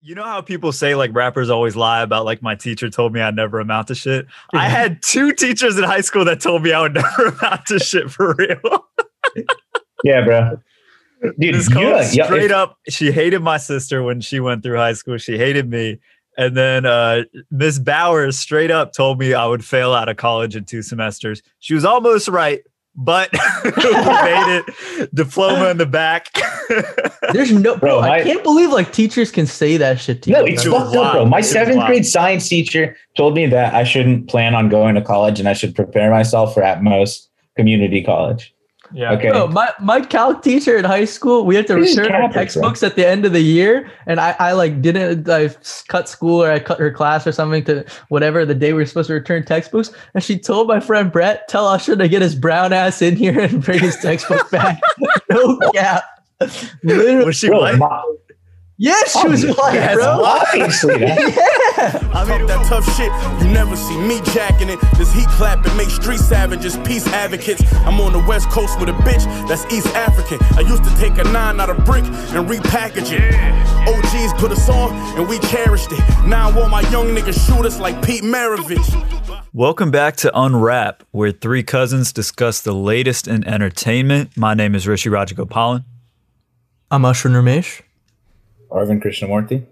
[0.00, 3.20] You know how people say like rappers always lie about like my teacher told me
[3.20, 4.26] I'd never amount to shit?
[4.54, 7.78] I had two teachers in high school that told me I would never amount to
[7.80, 8.86] shit for real.
[10.04, 10.60] Yeah, bro.
[11.38, 11.68] Dude, This
[12.14, 15.18] yeah, straight if- up, she hated my sister when she went through high school.
[15.18, 15.98] She hated me.
[16.36, 20.54] And then uh, Miss Bowers straight up told me I would fail out of college
[20.54, 21.42] in two semesters.
[21.58, 22.60] She was almost right,
[23.00, 23.30] but
[23.64, 24.62] we made
[24.98, 25.14] it.
[25.14, 26.28] Diploma in the back.
[27.32, 28.00] There's no bro.
[28.00, 30.54] Bro, I my- can't believe like teachers can say that shit to No, you.
[30.54, 30.72] it's bro.
[30.80, 31.24] fucked up, bro.
[31.24, 35.02] My It seventh grade science teacher told me that I shouldn't plan on going to
[35.02, 38.52] college and I should prepare myself for at most community college.
[38.92, 39.12] Yeah.
[39.12, 39.30] Okay.
[39.30, 42.32] Bro, my, my calc teacher in high school, we had to This return our Catholic,
[42.34, 42.42] bro.
[42.42, 45.48] textbooks at the end of the year, and I, I like didn't I
[45.88, 48.86] cut school or I cut her class or something to whatever the day we were
[48.86, 52.34] supposed to return textbooks, and she told my friend Brett, "Tell Usher to get his
[52.34, 54.80] brown ass in here and bring his textbook back."
[55.30, 56.04] no cap.
[56.82, 57.78] Literally, Was she Bro, white?
[57.78, 58.14] my-
[58.78, 60.22] yeah, she was Oh, white, yes, bro.
[60.24, 61.00] obviously.
[61.78, 62.10] Yeah.
[62.12, 63.12] I mean, Talk that tough shit,
[63.46, 64.80] you never see me jacking it.
[64.96, 67.62] This heat clapping make street savages peace advocates.
[67.86, 70.38] I'm on the west coast with a bitch that's East African.
[70.56, 73.34] I used to take a nine out of brick and repackage it.
[73.88, 76.00] OGs put us on and we cherished it.
[76.26, 78.88] Now I want my young niggas shoot us like Pete Maravich.
[79.52, 84.36] Welcome back to Unwrap, where three cousins discuss the latest in entertainment.
[84.36, 85.84] My name is Rishi Rajagopalan.
[86.90, 87.82] I'm Usher Ramesh.
[88.70, 89.64] Arvind Krishnamurti.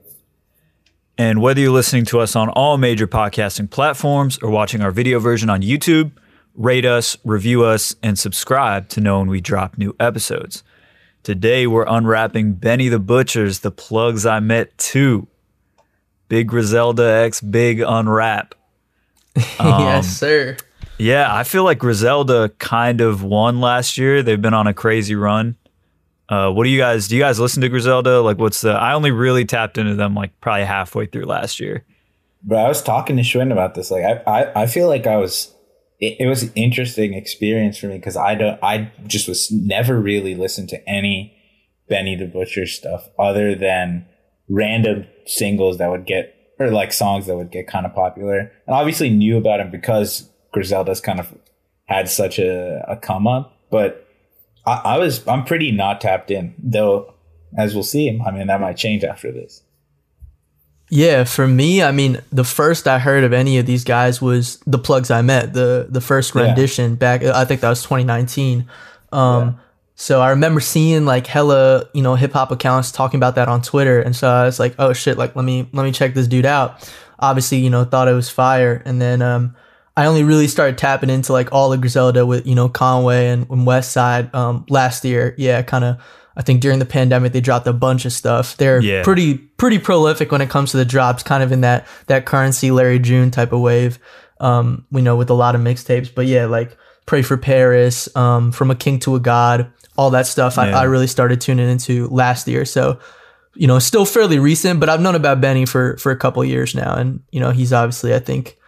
[1.19, 5.19] And whether you're listening to us on all major podcasting platforms or watching our video
[5.19, 6.13] version on YouTube,
[6.55, 10.63] rate us, review us, and subscribe to know when we drop new episodes.
[11.23, 15.27] Today, we're unwrapping Benny the Butcher's The Plugs I Met 2.
[16.29, 18.55] Big Griselda X Big Unwrap.
[19.59, 20.57] Um, yes, sir.
[20.99, 24.23] Yeah, I feel like Griselda kind of won last year.
[24.23, 25.57] They've been on a crazy run.
[26.29, 27.17] Uh, what do you guys do?
[27.17, 28.21] You guys listen to Griselda?
[28.21, 28.71] Like, what's the?
[28.73, 31.85] I only really tapped into them like probably halfway through last year.
[32.43, 33.91] But I was talking to Schwinn about this.
[33.91, 35.53] Like, I, I, I feel like I was.
[35.99, 38.59] It, it was an interesting experience for me because I don't.
[38.63, 41.37] I just was never really listened to any
[41.89, 44.07] Benny the Butcher stuff other than
[44.49, 48.75] random singles that would get or like songs that would get kind of popular, and
[48.75, 51.33] obviously knew about him because Griselda's kind of
[51.85, 53.53] had such a, a come up.
[53.71, 54.06] But
[54.67, 57.13] I, I was I'm pretty not tapped in though.
[57.57, 59.63] As we'll see, I mean that might change after this.
[60.89, 64.59] Yeah, for me, I mean, the first I heard of any of these guys was
[64.69, 66.43] the plugs I met, the the first Yeah.
[66.43, 67.25] rendition back.
[67.25, 68.67] I think that was 2019.
[69.13, 69.59] Um,
[69.97, 73.63] so I remember seeing like hella, you know, hip hop accounts talking about that on
[73.63, 76.29] Twitter, and so I was like, oh shit, like let me let me check this
[76.29, 76.89] dude out.
[77.19, 79.57] Obviously, you know, thought it was fire, and then um,
[79.97, 83.49] I only really started tapping into like all of Griselda with you know Conway and,
[83.51, 85.35] and Westside um, last year.
[85.39, 85.97] Yeah, kind of.
[86.39, 88.59] I think during the pandemic they dropped a bunch of stuff.
[88.59, 89.03] They're Yeah.
[89.03, 92.71] pretty pretty prolific when it comes to the drops, kind of in that that currency
[92.71, 93.99] Larry June type of wave.
[94.39, 96.77] Um, we know with a lot of mixtapes, but yeah, like
[97.07, 100.59] Pray for Paris, um, From a King to a God, all that stuff.
[100.59, 100.81] I, Yeah.
[100.81, 102.65] I really started tuning into last year.
[102.67, 102.99] So,
[103.55, 106.75] you know, still fairly recent, but I've known about Benny for for a couple years
[106.75, 108.59] now, and you know, he's obviously I think,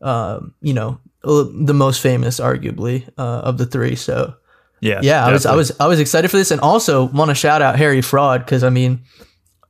[0.00, 3.96] um, you know, the most famous, arguably, uh, of the three.
[3.96, 4.34] So
[4.80, 7.34] Yeah, yeah, I was I was I was excited for this, and also want to
[7.34, 9.04] shout out Harry Fraud because I mean,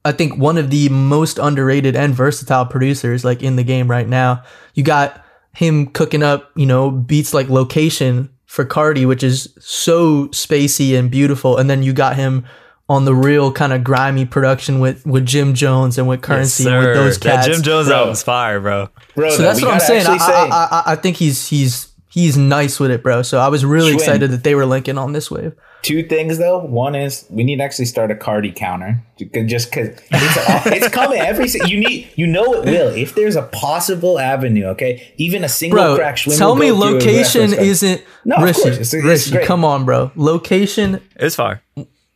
[0.05, 4.09] I think one of the most underrated and versatile producers like in the game right
[4.09, 4.43] now.
[4.75, 5.25] You got
[5.55, 11.11] him cooking up, you know, beats like Location for Carti, which is so spacey and
[11.11, 12.45] beautiful, and then you got him
[12.89, 16.67] on the real kind of grimy production with with Jim Jones and with Yes, Currency
[16.67, 16.95] and with sir.
[16.95, 17.47] those That cats.
[17.49, 17.97] Jim Jones Bro.
[17.97, 18.89] album's fire, bro.
[19.15, 20.07] Bro, so no, that's what I'm saying.
[20.07, 23.23] I, say- I, I, I think he's he's he's nice with it, bro.
[23.23, 23.95] So I was really Schwinn.
[23.97, 25.55] excited that they were linking on this wave.
[25.83, 26.59] two things though.
[26.59, 29.03] One is we need to actually start a Carti counter,
[29.47, 31.49] just because it's, it's coming every.
[31.67, 32.89] You need, you know, it will.
[32.95, 36.17] If there's a possible avenue, okay, even a single Bro, crack.
[36.17, 38.61] Schwinn tell me go through a location isn't No, of Rishi.
[38.63, 40.11] course, it's- it's Rishi, come on, bro.
[40.17, 41.63] Location is fire.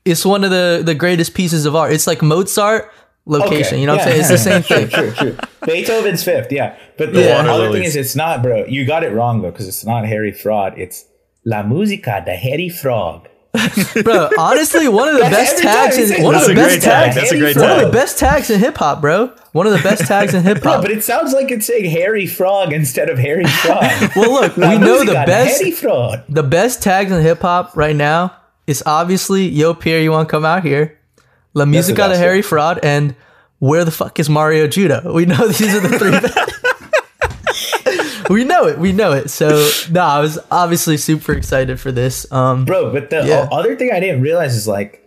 [0.08, 1.92] Is one of the the greatest pieces of art.
[1.92, 2.90] It's like Mozart.
[3.30, 4.20] Location, Okay, you know what I'm saying?
[4.20, 4.88] It's the same thing.
[4.88, 5.36] true, true, true.
[5.66, 6.76] Beethoven's fifth, yeah.
[6.96, 7.52] But the Yeah.
[7.52, 8.64] other thing is, it's not, bro.
[8.64, 10.78] You got it wrong though, because it's not Harry Fraud.
[10.78, 11.04] It's
[11.44, 13.28] La Musica de Harry Frog.
[14.02, 14.30] bro.
[14.38, 15.96] Honestly, one of the That's best tags.
[15.96, 17.04] he In, one of the best great tag.
[17.12, 17.16] tags.
[17.16, 19.30] That's a great One of the best tags in hip hop, bro.
[19.52, 20.80] One of the best tags in hip Bro, hop.
[20.82, 23.82] but it sounds like it's saying Harry Frog instead of Harry Frog.
[24.16, 25.58] Well, look, La we know the best.
[25.60, 26.20] Harry Frog.
[26.30, 28.34] The best tags in hip hop right now
[28.68, 30.96] is obviously Yo Pierre, you want to come out here?
[31.54, 32.42] La Musica de Harry.
[32.42, 33.16] Fraud and
[33.58, 35.02] Where the fuck is Mario Judah?
[35.12, 36.12] We know these are the three.
[38.34, 38.78] we know it.
[38.78, 39.30] We know it.
[39.30, 42.30] So no, I was obviously super excited for this.
[42.30, 42.92] Um, bro.
[42.92, 43.48] But the Yeah.
[43.50, 45.02] other thing I didn't realize is like,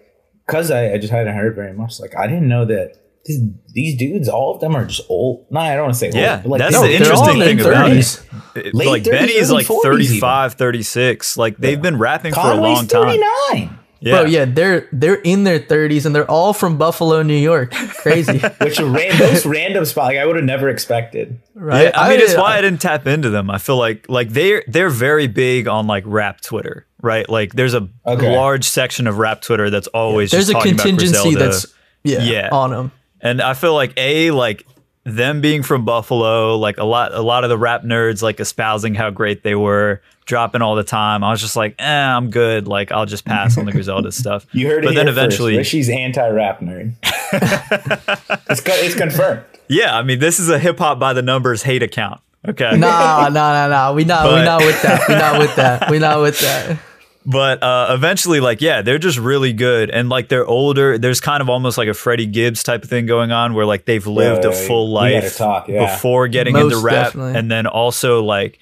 [0.48, 2.00] cause I, I just hadn't heard very much.
[2.00, 3.42] Like, I didn't know that these,
[3.74, 5.46] these dudes, all of them are just old.
[5.52, 6.16] No, I don't want to say old.
[6.16, 7.98] Yeah, like that's they- the they're interesting thing their about it.
[7.98, 8.26] 30s.
[8.56, 11.38] It- Late like 30s, Benny's like 40s 35, 36.
[11.38, 13.04] Like they've been rapping for a long time.
[13.04, 13.78] 39.
[14.04, 14.16] Yeah.
[14.22, 17.72] Bro, yeah, they're they're in their 30s and they're all from Buffalo, New York.
[17.72, 21.40] Crazy, Which a ran- most random spot, like I would have never expected.
[21.54, 21.84] right?
[21.84, 23.52] Yeah, I mean, it's why I didn't tap into them.
[23.52, 27.30] I feel like like they're they're very big on like rap Twitter, right?
[27.30, 28.36] Like there's a Okay.
[28.36, 31.40] large section of rap Twitter that's always there's just a talking contingency Griselda.
[31.46, 31.68] that's
[32.04, 32.50] yeah, Yeah.
[32.52, 32.92] on them.
[33.22, 34.66] And I feel like a like
[35.04, 38.94] them being from Buffalo, like a lot a lot of the rap nerds like espousing
[38.94, 41.24] how great they were, dropping all the time.
[41.24, 41.86] I was just like, eh,
[42.16, 42.68] I'm good.
[42.68, 44.46] Like I'll just pass on the Griselda stuff.
[44.52, 45.74] You heard it but then here eventually, first.
[45.74, 46.94] Rishi's anti-rap nerd.
[48.50, 49.44] it's, co- it's confirmed.
[49.68, 49.98] yeah.
[49.98, 52.22] I mean, this is a hip hop by the numbers hate account.
[52.48, 53.94] Okay, Nah, nah, nah, nah.
[53.94, 55.08] We not we But- not with that.
[55.08, 55.92] We not with that.
[55.92, 56.80] We not with that.
[57.26, 59.92] But uh, eventually, like, yeah, they're just really good.
[59.92, 60.98] And like, they're older.
[60.98, 63.86] There's kind of almost like a Freddie Gibbs type of thing going on where like
[63.86, 65.94] they've lived a full life talk, yeah.
[65.94, 67.08] before getting Most into rap.
[67.08, 67.36] definitely.
[67.38, 68.58] And then also, like,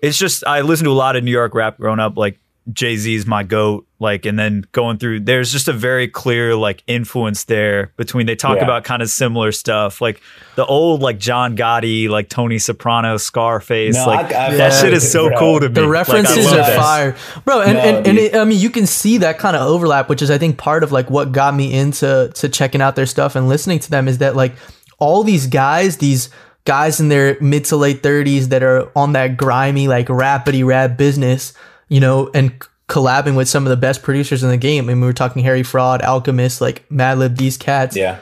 [0.00, 2.18] it's just, I listened to a lot of New York rap growing up.
[2.18, 2.38] Like,
[2.72, 3.86] Jay Z's my goat.
[4.04, 8.36] Like, and then going through, there's just a very clear like influence there between they
[8.36, 8.64] talk Yeah.
[8.64, 10.00] about kind of similar stuff.
[10.00, 10.20] Like,
[10.56, 13.96] the old like John Gotti, like Tony Soprano, Scarface.
[13.96, 15.38] No, like, I- I that fuck shit is so bro.
[15.38, 15.74] cool to me.
[15.74, 16.76] The references love are that.
[16.78, 17.62] fire, bro.
[17.62, 20.22] And No, and, and it, I mean, you can see that kind of overlap, which
[20.22, 23.34] is I think part of like what got me into to checking out their stuff
[23.34, 24.54] and listening to them is that like
[24.98, 26.28] all these guys, these
[26.66, 30.96] guys in their mid to late thirties that are on that grimy like rapidy rap
[30.96, 31.52] business,
[31.88, 34.84] you know, and c- collabing with some of the best producers in the game.
[34.84, 37.96] I mean, we were talking Harry Fraud, Alchemist, like Madlib, these cats.
[37.96, 38.18] Yeah.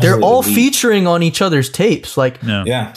[0.00, 2.16] They're all featuring on each other's tapes.
[2.16, 2.94] Like Yeah.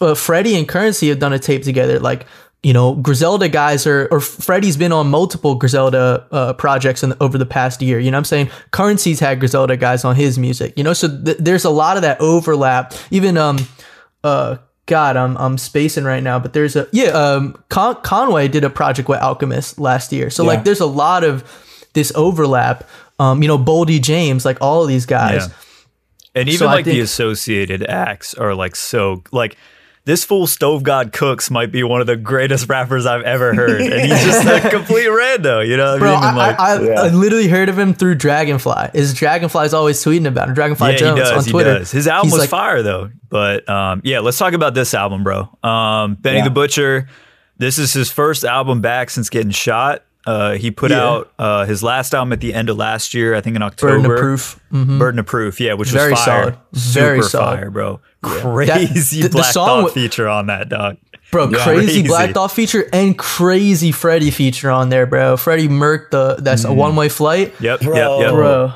[0.00, 1.98] uh, Freddie and Currency have done a tape together.
[1.98, 2.26] Like,
[2.62, 7.36] you know, Griselda guys are, or Freddie's been on multiple Griselda uh, projects in, over
[7.36, 7.98] the past year.
[7.98, 8.50] You know what I'm saying?
[8.70, 10.92] Currency's had Griselda guys on his music, you know?
[10.92, 12.94] So th- there's a lot of that overlap.
[13.10, 13.58] Even, um,
[14.24, 14.58] uh,
[14.92, 18.70] God, I'm, I'm spacing right now, but there's a, yeah, um, Con- Conway did a
[18.70, 20.28] project with Alchemist last year.
[20.30, 20.48] So, Yeah.
[20.50, 21.42] like, there's a lot of
[21.94, 22.84] this overlap.
[23.18, 25.46] Um, you know, Boldy James, like all of these guys.
[25.46, 25.54] Yeah.
[26.34, 29.56] And even So like the associated acts are like so like
[30.04, 33.80] this fool Stove God Cooks might be one of the greatest rappers I've ever heard.
[33.80, 36.24] And he's just a complete rando, you know what Bro, I mean?
[36.28, 37.00] And, like, I, I, Yeah.
[37.02, 38.90] I literally heard of him through Dragonfly.
[38.94, 40.54] Is Dragonfly's always tweeting about him?
[40.54, 41.32] Dragonfly yeah, Jones he does.
[41.38, 41.78] on He Twitter.
[41.78, 41.90] does.
[41.92, 43.10] His album He's was like, fire though.
[43.28, 45.48] But um, yeah, let's talk about this album, bro.
[45.62, 46.44] Um, Benny Yeah.
[46.44, 47.08] the Butcher.
[47.58, 50.04] This is his first album back since getting shot.
[50.24, 51.04] Uh, he put Yeah.
[51.04, 53.94] out uh, his last album at the end of last year, I think in October.
[54.00, 54.60] Burden of Proof.
[54.72, 54.98] Mhm.
[54.98, 56.42] Burden of Proof, yeah, which Very was fire.
[56.42, 56.56] solid.
[56.72, 57.56] Very Super solid.
[57.58, 58.00] fire, bro.
[58.22, 60.96] Crazy the- the Black song Thought wa- feature on that, dog.
[61.30, 61.64] Bro, Yeah.
[61.64, 62.02] crazy, Crazy.
[62.06, 65.36] Black Thought feature and crazy Freddie feature on there, bro.
[65.36, 67.54] Freddie murked the that's a one way flight.
[67.60, 67.94] Yep, Bro.
[67.96, 68.30] yep, yep.
[68.34, 68.72] Bro.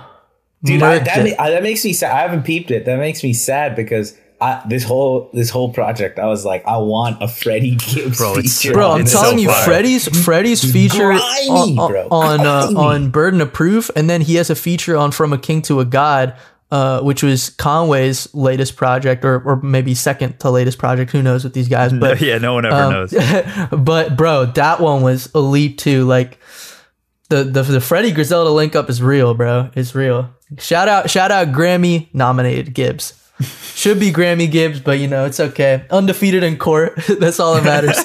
[0.64, 2.12] Dude, I, murked that, ma- I- that makes me sad.
[2.12, 2.87] I haven't peeped it.
[2.87, 6.77] That makes me sad because I, this whole this whole project, I was like, I
[6.77, 8.73] want a Freddie Gibbs Bro, feature.
[8.75, 9.65] Bro, I'm telling so you, fire.
[9.65, 14.50] Freddie's Freddie's feature Grimy, on on uh, on Burden of Proof, and then he has
[14.50, 16.37] a feature on From a King to a God,
[16.71, 21.12] uh, which was Conway's latest project, or or maybe second to latest project.
[21.12, 21.93] Who knows with these guys?
[21.99, 23.15] But yeah, no one ever um, knows.
[23.73, 26.05] but bro, that one was elite too.
[26.05, 26.39] Like
[27.31, 29.71] the the the Freddie Griselda link up is real, bro.
[29.75, 30.35] It's real.
[30.59, 33.15] Shout out shout out Grammy nominated Gibbs.
[33.75, 35.85] Should be Grammy Gibbs, but you know it's okay.
[35.91, 36.99] Undefeated in court.
[37.20, 37.99] That's all that matters.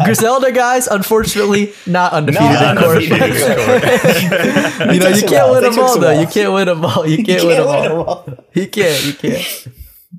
[0.04, 2.96] Griselda guys, unfortunately, not undefeated Not in court.
[2.96, 3.82] undefeated in court.
[3.84, 6.20] you know It you takes a can't win them all though.
[6.20, 7.06] You can't win them all.
[7.06, 7.82] You can't, win them all.
[7.82, 8.44] them all.
[8.54, 9.04] You can't.
[9.06, 9.68] You can't.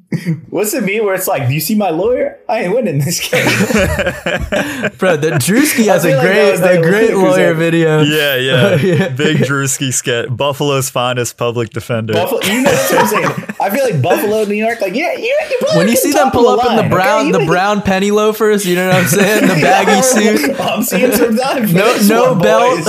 [0.50, 2.40] What's it mean where it's like, do you see my lawyer?
[2.48, 3.44] I ain't winning this game.
[4.98, 8.02] Bro, the Drewski has I a feel like great was a great lawyer video.
[8.02, 8.70] Yeah, yeah.
[8.72, 9.10] Oh, yeah.
[9.10, 10.30] Big Drewski sketch.
[10.30, 12.14] Buffalo's finest public defender.
[12.14, 13.56] Buffalo, you know what I'm saying?
[13.60, 16.48] I feel like Buffalo, New York, like yeah, you, you when you see them pull
[16.48, 17.32] up in the brown okay?
[17.34, 19.42] the You- brown penny loafers, you know what I'm saying?
[19.42, 22.86] The baggy suit, oh, I'm seeing some no this no one, belt,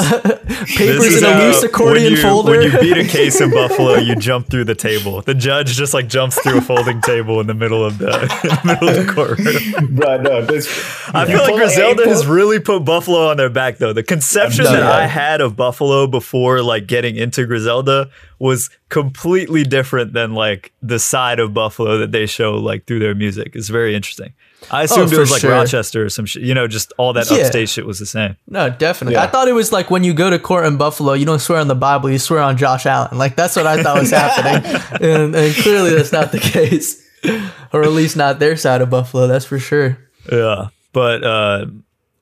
[0.68, 2.52] papers in a loose accordion when you, folder.
[2.52, 5.20] When you beat a case in Buffalo, you jump through the table.
[5.22, 8.06] The judge just like jumps through a folding table in the middle of the,
[8.64, 9.94] middle of the courtroom.
[9.96, 10.66] Bro, no, this.
[11.12, 13.92] I feel like Griselda has really put Buffalo on their back, though.
[13.92, 14.90] The conception that yeah.
[14.90, 20.98] I had of Buffalo before, like getting into Griselda, was completely different than like the
[20.98, 23.54] side of Buffalo that they show like through their music.
[23.54, 24.32] It's very interesting.
[24.70, 25.52] I oh, assumed it was like sure.
[25.52, 26.42] Rochester or some shit.
[26.42, 27.38] You know, just all that Yeah.
[27.38, 28.36] upstate shit was the same.
[28.48, 29.14] no, definitely.
[29.14, 29.22] Yeah.
[29.22, 31.60] I thought it was like when you go to court in Buffalo, you don't swear
[31.60, 33.16] on the Bible, you swear on Josh Allen.
[33.16, 34.64] Like that's what I thought was happening,
[35.00, 37.02] and, and clearly that's not the case,
[37.72, 39.26] or at least not their side of Buffalo.
[39.26, 39.98] That's for sure.
[40.30, 41.66] Yeah, but uh,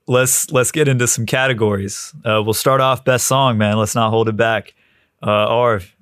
[0.07, 2.13] let's let's get into some categories.
[2.25, 3.77] Uh, we'll start off best song, man.
[3.77, 4.73] Let's not hold it back.
[5.21, 5.95] Uh, Arv,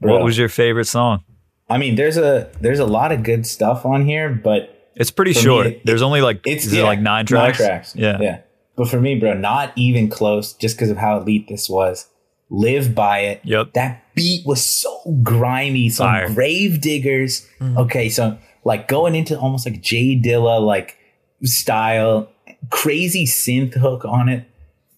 [0.00, 0.12] Bro.
[0.14, 1.22] what was your favorite song?
[1.68, 5.32] I mean, there's a there's a lot of good stuff on here, but It's pretty
[5.32, 5.66] For me, short.
[5.66, 7.94] it- There's only like it's is it yeah, like nine tracks?
[7.96, 8.18] Yeah.
[8.20, 8.40] yeah.
[8.76, 10.52] But for me, bro, not even close.
[10.52, 12.08] Just because of how elite this was.
[12.50, 13.40] Live by it.
[13.42, 13.72] Yep.
[13.72, 15.88] That beat was so grimy.
[15.90, 16.34] Some Fire.
[16.34, 17.46] grave diggers.
[17.62, 20.96] Okay, so like going into almost like Jay Dilla like
[21.44, 22.28] style,
[22.70, 24.50] crazy synth hook on it,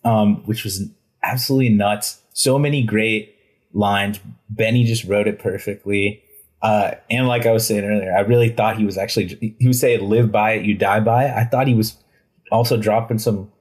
[0.04, 0.88] um, which was
[1.22, 2.22] absolutely nuts.
[2.32, 3.34] So many great
[3.74, 4.20] lines.
[4.48, 6.22] Benny just wrote it perfectly.
[6.62, 9.78] Uh, and like I was saying earlier, I really thought he was actually he was
[9.78, 11.96] saying "live by it, you die by it." I thought he was
[12.50, 13.52] also dropping some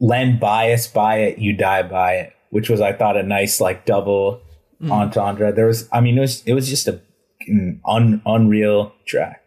[0.00, 3.86] "Len Bias by it, you die by it," which was I thought a nice like
[3.86, 4.42] double
[4.82, 5.52] entendre.
[5.52, 7.00] There was, I mean, it was it was just a
[7.48, 9.42] mm, un, unreal track.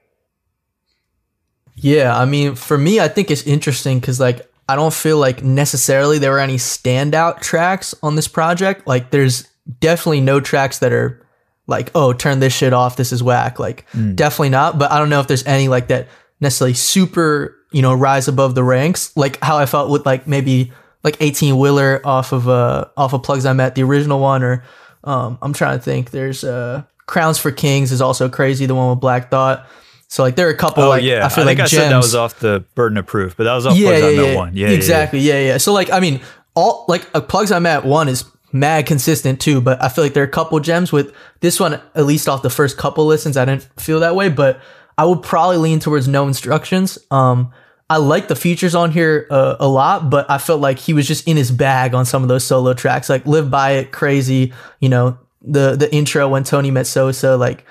[1.75, 5.43] Yeah, I mean, for me, I think it's interesting because like I don't feel like
[5.43, 8.85] necessarily there were any standout tracks on this project.
[8.85, 9.47] Like, there's
[9.79, 11.25] definitely no tracks that are
[11.67, 12.97] like, oh, turn this shit off.
[12.97, 13.59] This is whack.
[13.59, 14.77] Like, definitely not.
[14.77, 16.07] But I don't know if there's any like that
[16.39, 19.15] necessarily super, you know, rise above the ranks.
[19.15, 20.71] Like how I felt with like maybe
[21.03, 24.63] like 18 Wheeler off of uh off of Plugs I Met, the original one, or
[25.03, 26.11] um I'm trying to think.
[26.11, 29.67] There's uh Crowns for Kings is also crazy, the one with Black Thought.
[30.09, 31.25] So like there are a couple Oh like yeah.
[31.25, 31.71] I feel think like I gems.
[31.71, 34.07] said that was off the burden of proof, but that was off yeah, Plugs yeah,
[34.07, 34.35] I Met yeah.
[34.35, 34.55] one.
[34.55, 35.19] Yeah, exactly.
[35.19, 35.57] Yeah, yeah.
[35.57, 36.21] So like I mean,
[36.55, 38.23] all like uh, plugs I'm at one is
[38.53, 41.73] mad consistent too, but I feel like there are a couple gems with this one
[41.95, 43.35] at least off the first couple listens.
[43.37, 44.61] I didn't feel that way, but
[44.97, 46.97] I would probably lean towards no instructions.
[47.11, 47.51] Um,
[47.89, 51.07] I like the features on here uh, a lot, but I felt like he was
[51.07, 54.53] just in his bag on some of those solo tracks, like "Live by It," "Crazy."
[54.81, 57.65] You know, the the intro when Tony met Sosa, like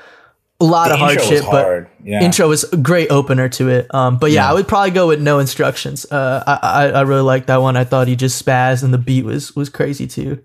[0.59, 2.23] a lot The of hard shit, but hard, yeah.
[2.23, 3.95] intro was a great opener to it.
[3.95, 6.11] Um, but yeah, I would probably go with no instructions.
[6.11, 7.77] Uh, I, I I really liked that one.
[7.77, 10.43] I thought he just spazzed and the beat was was crazy too.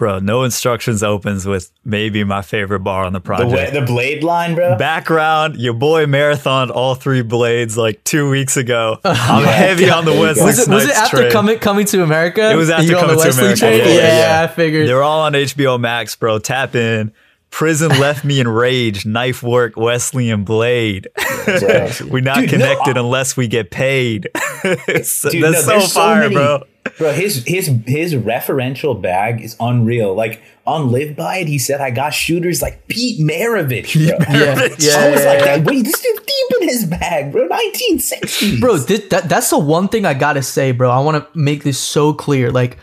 [0.00, 3.52] Bro, no instructions opens with maybe my favorite bar on the The, project.
[3.52, 4.78] way, the blade line, bro.
[4.78, 8.98] Background, your boy marathoned all three blades like two weeks ago.
[9.04, 9.50] I'm Yeah.
[9.50, 11.30] heavy on the Was West Was it was it after train.
[11.30, 12.50] coming coming to America?
[12.50, 13.76] It was after You on the coming to America.
[13.76, 14.42] Yeah, Yeah, yeah.
[14.42, 14.88] I figured.
[14.88, 16.38] They're all on HBO Max, bro.
[16.38, 17.12] Tap in.
[17.50, 19.04] Prison left me in rage.
[19.04, 21.08] Knife work, Wesley and Blade.
[21.44, 21.90] Bro.
[22.08, 24.28] We're not Dude, no, connected I- unless we get paid.
[24.64, 26.62] It's- Dude, that's no, so there's fire, many- bro.
[26.98, 30.14] Bro, his his his referential bag is unreal.
[30.14, 34.04] Like on Live By It, he said, "I got shooters like Pete Maravich." Bro.
[34.34, 35.58] yeah, yeah, I was yeah, like, yeah.
[35.62, 39.88] "Wait, this dude's deep in his bag, bro." 1960s, bro thi- that, that's the one
[39.88, 42.78] thing i gotta say bro i want to make this so clear like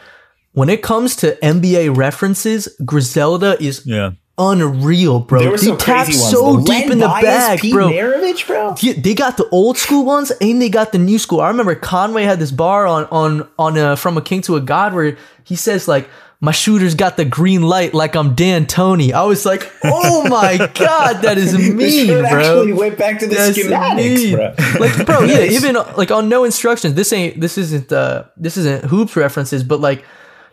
[0.53, 4.12] when it comes to nba references griselda is Yeah.
[4.39, 6.32] Unreal bro There were they some tap crazy ones.
[6.32, 8.75] so The deep in the Bias, bag Pete bro Maravich, bro.
[8.79, 11.41] Yeah, they got the old school ones and they got the new school.
[11.41, 14.62] I remember Conway had this bar on on on uh from a king to a
[14.62, 16.08] god where he says like
[16.39, 19.12] my shooter's got the green light like I'm D'Antoni.
[19.12, 22.25] I was like, oh my god, that is mean, bro.
[22.25, 24.36] actually went back to the That's schematics, mean.
[24.36, 24.53] bro.
[24.79, 26.94] Like, bro, yeah, even like on no instructions.
[26.94, 30.06] This ain't this isn't uh this isn't hoops references, but like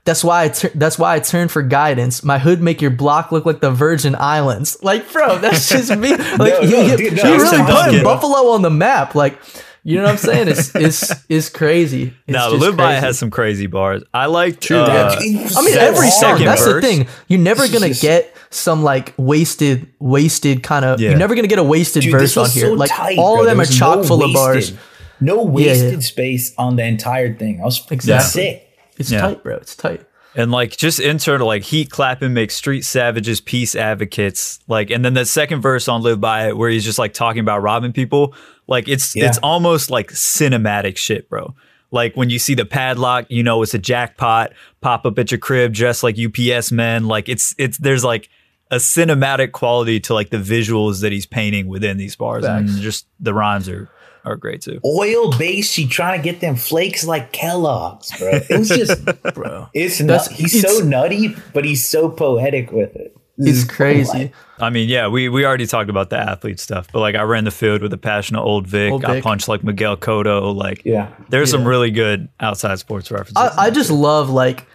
[0.05, 2.23] that's why I tur- that's why I turned for guidance.
[2.23, 4.77] My hood make your block look like the Virgin Islands.
[4.83, 6.11] Like, bro, that's just me.
[6.17, 9.15] Like, No, he, no, he- dude, no, he really saying putting Buffalo on the map.
[9.15, 9.39] Like,
[9.87, 10.49] you know what I'm saying?
[10.49, 12.15] It's it's it's crazy.
[12.27, 14.03] It's Now, just Live By has some crazy bars.
[14.15, 16.21] I like Dude, uh, that- I mean, that every song.
[16.21, 17.07] second That's the thing.
[17.29, 21.01] You're never gonna just- get some like wasted, wasted kind of.
[21.01, 21.11] Yeah.
[21.11, 22.67] You're never gonna get a wasted Dude, verse on here.
[22.67, 23.43] so like tight, all bro.
[23.43, 24.57] of them There are chock no full of bars.
[24.57, 24.79] wasted-
[25.21, 25.51] No yeah.
[25.51, 27.61] wasted space on the entire thing.
[27.61, 28.43] I was Exactly.
[28.43, 28.61] sick.
[28.99, 29.21] It's Yeah.
[29.23, 29.57] tight, bro.
[29.57, 30.03] It's tight.
[30.37, 35.15] and like just internal like heat clapping makes street savages peace advocates like and then
[35.15, 38.35] the second verse on live by it where he's just like talking about robbing people
[38.67, 39.29] like it's Yeah.
[39.29, 41.55] it's almost like cinematic shit bro
[41.93, 45.39] like when you see the padlock you know it's a jackpot pop up at your
[45.39, 48.29] crib dressed like ups men like it's it's there's like
[48.73, 53.07] a cinematic quality to like the visuals that he's painting within these bars and just
[53.21, 53.89] the rhymes are
[54.25, 58.31] are great too Oil based, she trying to get them flakes like Kellogg's, bro.
[58.49, 59.05] It was just,
[59.35, 59.69] Bro.
[59.75, 63.17] it's That's- not, he's it's- so nutty, but he's so poetic with it.
[63.37, 64.31] This It's crazy.
[64.61, 67.43] I mean, yeah, we, we already talked about the athlete stuff, but like I ran
[67.43, 68.93] the field with a passionate old Vic.
[68.93, 70.55] Old I punched like Miguel Cotto.
[70.55, 71.09] Like, Yeah.
[71.31, 73.37] there's some really good outside sports references.
[73.37, 74.67] I, I just love like,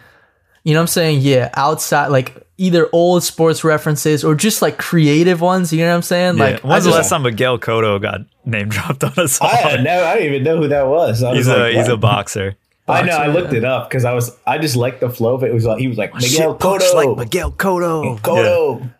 [0.64, 1.20] you know what I'm saying?
[1.22, 5.72] Yeah, outside like either old sports references or just like creative ones.
[5.72, 6.36] You know what I'm saying?
[6.36, 6.44] Yeah.
[6.44, 9.48] Like, when's I the last time Miguel Cotto got name dropped on a song?
[9.50, 11.22] I had no, I didn't even know who that was.
[11.22, 12.00] I was he's like, a he's a what?
[12.00, 12.56] boxer.
[12.86, 13.16] I know.
[13.16, 14.36] I boxer, looked it up because I was.
[14.46, 15.50] I just liked the flow of it.
[15.50, 18.18] It was like he was like Miguel Shit, Cotto, like Miguel Cotto.
[18.20, 18.90] Cotto.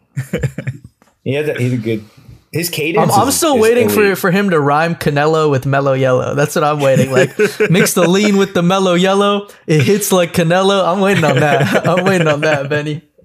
[1.24, 2.04] he has a, he's a good.
[2.52, 3.12] His cadence.
[3.14, 6.34] I'm, I'm still is waiting for for him to rhyme Canelo with mellow yellow.
[6.34, 7.12] That's what I'm waiting.
[7.12, 7.38] Like
[7.70, 9.48] mix the lean with the mellow yellow.
[9.68, 10.84] It hits like Canelo.
[10.84, 11.86] I'm waiting on that.
[11.88, 13.02] I'm waiting on that, Benny.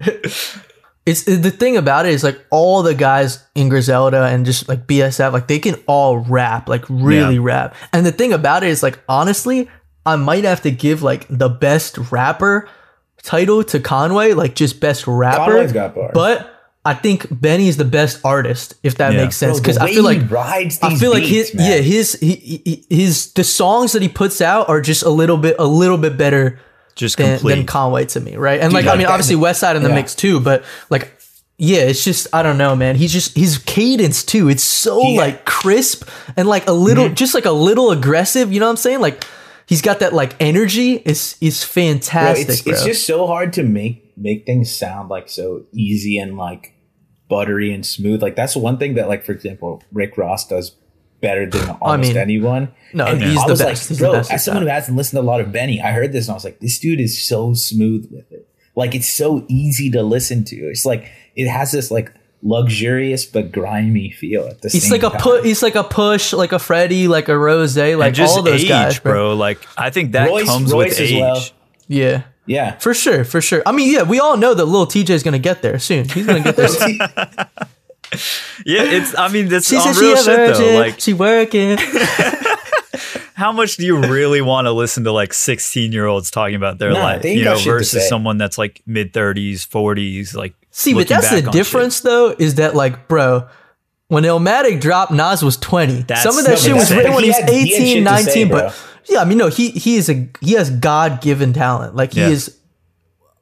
[1.06, 4.86] it's the thing about it is like all the guys in Griselda and just like
[4.86, 7.40] BSF, like they can all rap, like really Yeah.
[7.42, 7.74] rap.
[7.92, 9.68] And the thing about it is like honestly,
[10.04, 12.68] I might have to give like the best rapper
[13.24, 15.50] title to Conway, like just best rapper.
[15.52, 16.12] Conway's got bars.
[16.14, 16.55] But
[16.86, 19.24] I think Benny is the best artist, if that Yeah.
[19.24, 19.58] makes sense.
[19.60, 21.70] Because I feel like I feel like beats, his man.
[21.70, 25.36] yeah his he, he, his the songs that he puts out are just a little
[25.36, 26.60] bit a little bit better
[26.94, 28.60] Just than, than Conway to me, right?
[28.60, 29.94] And like I mean, obviously Westside in the yeah.
[29.96, 31.12] mix too, but like
[31.58, 32.96] yeah, it's just I don't know, man.
[32.96, 34.48] He's just his cadence too.
[34.48, 37.14] It's so like crisp and like a little, Mm-hmm.
[37.14, 38.52] just like a little aggressive.
[38.52, 39.00] You know what I'm saying?
[39.00, 39.24] Like
[39.66, 40.96] he's got that like energy.
[41.04, 42.72] It's it's Bro, fantastic, it's, bro.
[42.74, 46.72] it's just so hard to make make things sound like so easy and like
[47.28, 48.22] buttery and smooth.
[48.22, 50.72] Like that's one thing that like for example Rick Ross does
[51.20, 52.72] better than almost mean, anyone.
[52.92, 53.82] no, And he's I the was best.
[53.82, 54.70] Like, He's the bro, best as someone that.
[54.70, 56.60] who hasn't listened to a lot of Benny, I heard this and I was like,
[56.60, 58.48] this dude is so smooth with it.
[58.74, 60.56] Like it's so easy to listen to.
[60.56, 65.02] It's like it has this like luxurious but grimy feel at the He's same like
[65.02, 65.20] a time.
[65.20, 65.44] put.
[65.44, 68.62] He's like a push, like a Freddie, like a Rose, like and just all those
[68.62, 69.12] age, guys, bro.
[69.12, 69.34] bro.
[69.36, 71.20] Like I think that Royce- comes Royce with as age.
[71.20, 71.42] well.
[71.88, 72.76] Yeah, Yeah.
[72.78, 73.62] for sure, for sure.
[73.66, 76.08] I mean, yeah, we all know that little TJ is gonna get there soon.
[76.08, 76.68] He's gonna get there.
[76.68, 76.98] soon.
[78.64, 79.18] Yeah, it's.
[79.18, 80.78] I mean, that's She on said she real a shit though.
[80.78, 81.76] Like, she working.
[83.34, 86.78] how much do you really want to listen to like 16 year olds talking about
[86.78, 90.54] their Nah, life, you know, versus someone that's like mid 30s, 40s, like.
[90.70, 91.64] See, but that's the back on shit.
[91.64, 93.48] difference, though, is that like, bro,
[94.08, 96.02] when Illmatic dropped, Nas was twenty.
[96.02, 97.82] That's- Some of that No, shit was written when he he was had- he had
[97.82, 98.60] 18, shit to say, 19, bro.
[98.60, 98.74] but
[99.08, 101.94] yeah, I mean, no, he he is a he has God given talent.
[101.96, 102.28] Like he Yeah.
[102.28, 102.56] is.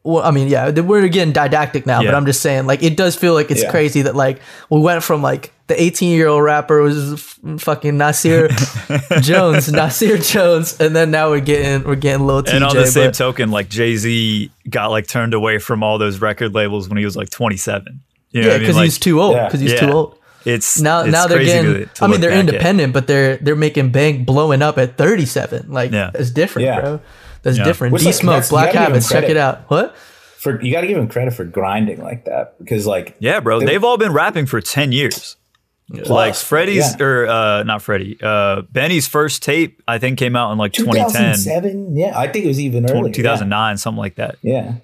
[0.07, 3.17] Well, I mean, yeah, we're getting didactic now, but I'm just saying, like, it does
[3.17, 3.71] feel like it's Yeah.
[3.71, 7.97] crazy that like we went from like the 18 year old rapper was f- fucking
[7.97, 8.49] Nasir
[9.23, 12.55] Jones, Nasir Jones, and then now we're getting we're getting little TJ.
[12.57, 15.97] And on the same but- token, like Jay Z got like turned away from all
[15.97, 18.01] those record labels when he was like 27.
[18.31, 18.63] You know yeah, what I mean?
[18.65, 19.37] because Like, he's too old.
[19.37, 19.47] Yeah.
[19.47, 19.81] Because he's yeah.
[19.87, 20.19] too old.
[20.45, 22.49] It's now it's now they're crazy getting to- to I mean they're back at.
[22.49, 26.11] independent but they're they're making bank blowing up at 37 like Yeah.
[26.13, 26.81] that's different Yeah.
[26.81, 27.01] bro
[27.43, 27.65] that's Yeah.
[27.65, 29.97] different D like, Smoke Black gotta give him Habits check it out what
[30.39, 33.61] For you got to give him credit for grinding like that because like Yeah, bro.
[33.61, 35.37] They- They've all been rapping for 10 years.
[35.91, 37.05] like Plus, Freddie's yeah.
[37.05, 38.19] or uh not Freddie.
[38.23, 41.97] Uh Benny's first tape I think came out in like 2010, 2007.
[41.97, 43.13] Yeah, I think it was even earlier.
[43.13, 44.37] 2009, something like that.
[44.43, 44.75] Yeah.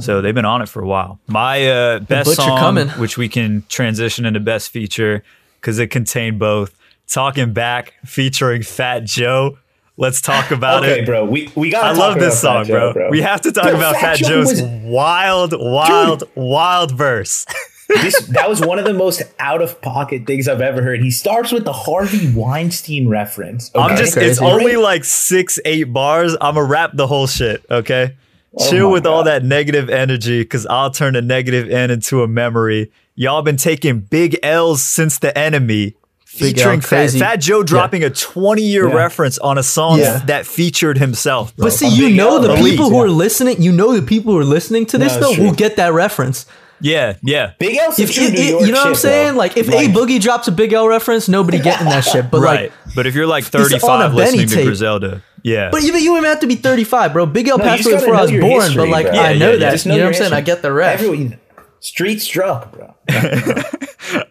[0.00, 1.18] So they've been on it for a while.
[1.26, 2.88] My uh, best song, coming.
[2.90, 5.22] which we can transition into best feature
[5.60, 6.74] because it contained both.
[7.06, 9.58] Talking back, featuring Fat Joe.
[9.96, 11.06] Let's talk about Okay, it.
[11.06, 11.24] bro.
[11.24, 11.84] We we got.
[11.84, 13.10] I love this song, bro.
[13.10, 17.46] We have to talk Bro, about Fat Fat, Joe Joe's was- wild, wild, wild verse.
[17.88, 21.00] this that was one of the most out of pocket things I've ever heard.
[21.02, 23.70] He starts with the Harvey Weinstein reference.
[23.74, 26.32] I'm just, it's only like six, eight bars.
[26.40, 28.16] I'm going to rap the whole shit, okay?
[28.58, 31.90] Oh Chill Oh my with all that negative energy because I'll turn a negative N
[31.90, 32.92] into a memory.
[33.16, 35.96] Y'all been taking big L's since the enemy.
[36.38, 37.18] Big Featuring L, Fat, crazy.
[37.20, 38.94] Fat Joe dropping a 20 year Yeah.
[38.94, 40.20] reference on a song Yeah.
[40.26, 41.54] that featured himself.
[41.56, 41.66] Bro.
[41.66, 43.02] but see you know L, the Elite, people who yeah.
[43.02, 45.52] are listening you know the people who are listening to this No, though it's will
[45.52, 46.46] get that reference
[46.80, 47.52] yeah, yeah.
[47.60, 47.94] Big L.
[47.96, 49.38] if true it- New York you know what I'm saying bro.
[49.38, 52.72] like if A Boogie drops a Big L reference nobody getting that shit but right.
[52.84, 54.64] like but if you're like 35 listening to.
[54.64, 55.70] Griselda, yeah.
[55.70, 57.84] but even you don't even have to be 35 bro Big L No, you passed
[57.84, 59.14] just away before I was born history, but like bro.
[59.14, 59.58] I Yeah, know yeah, yeah.
[59.58, 61.02] that Just you know know what I'm saying I get the rest.
[61.04, 61.38] Everyone,
[61.80, 62.94] street struck, bro.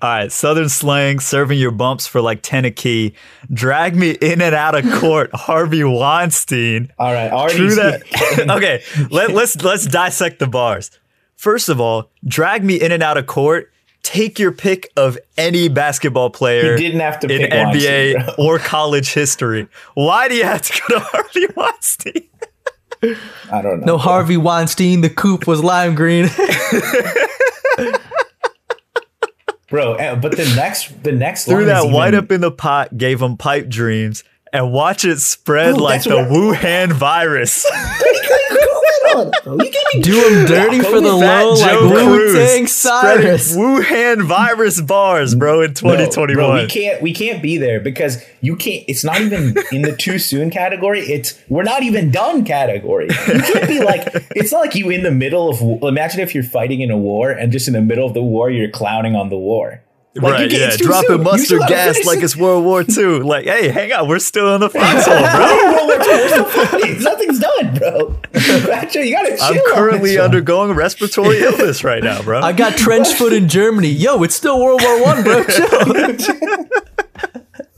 [0.01, 3.13] All right, Southern slang, serving your bumps for like 10 a key.
[3.51, 6.91] Drag me in and out of court, Harvey Weinstein.
[6.97, 7.57] All right, already.
[7.57, 8.03] True that.
[8.49, 10.91] okay, let, let's let's dissect the bars.
[11.35, 13.72] First of all, drag me in and out of court.
[14.03, 18.35] Take your pick of any basketball player You didn't have to in pick NBA Weinstein,
[18.45, 19.67] or college history.
[19.95, 22.27] Why do you have to go to Harvey Weinstein?
[23.51, 23.85] I don't know.
[23.93, 26.27] no Harvey Weinstein the coupe was lime green
[29.69, 29.95] bro.
[29.95, 32.51] eh, But the next, the next Threw line that is white even- up in the
[32.51, 36.93] pot, gave him pipe dreams, and watch it spread Bro, like the what I- Wuhan
[36.93, 37.65] virus.
[39.43, 43.55] Bro, you gave me do him dirty for the Fat low like Wu Tang Cyrus
[43.55, 46.35] Wuhan virus bars, bro, in No, 2021.
[46.35, 49.95] bro, we can't we can't be there because you can't it's not even in the
[49.95, 51.01] too soon category.
[51.01, 53.05] It's we're not even done category.
[53.27, 56.43] You can't be like it's not like you in the middle of imagine if you're
[56.43, 59.29] fighting in a war and just in the middle of the war you're clowning on
[59.29, 59.82] the war.
[60.15, 61.23] Like, you right, can't- yeah, dropping soon.
[61.23, 63.21] Mustard still gas like it's World War II.
[63.21, 66.99] Like, hey, hang on, we're still in the foxhole, bro.
[66.99, 68.15] Nothing's done, bro.
[68.71, 69.43] Actually, you gotta chill.
[69.45, 70.25] I'm on currently this one.
[70.25, 72.41] undergoing respiratory illness right now, bro.
[72.41, 76.67] I got trench foot in Germany yo it's still World War One bro chill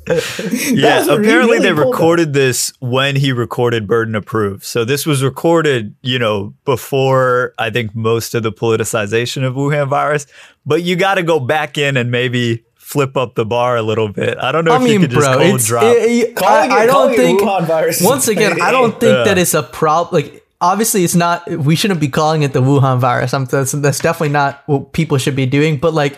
[0.72, 4.26] Yeah, was what he apparently really they pulled recorded this when he recorded Burden of
[4.26, 4.64] Proof.
[4.66, 9.88] So this was recorded, you know, before I think most of the politicization of Wuhan
[9.90, 10.28] virus.
[10.66, 14.10] But you got to go back in and maybe flip up the bar a little
[14.10, 14.38] bit.
[14.40, 15.84] I don't know I if you mean, could just bro, cold it's drop.
[15.86, 15.90] it-
[16.30, 17.42] it- Calling I, I it- don't think.
[17.42, 19.24] Wuhan virus Once again, I don't think Yeah.
[19.24, 20.22] that it's a problem.
[20.22, 21.50] Like, obviously, it's not.
[21.50, 23.34] We shouldn't be calling it the Wuhan virus.
[23.34, 25.78] I'm, that's that's definitely not what people should be doing.
[25.78, 26.18] But like,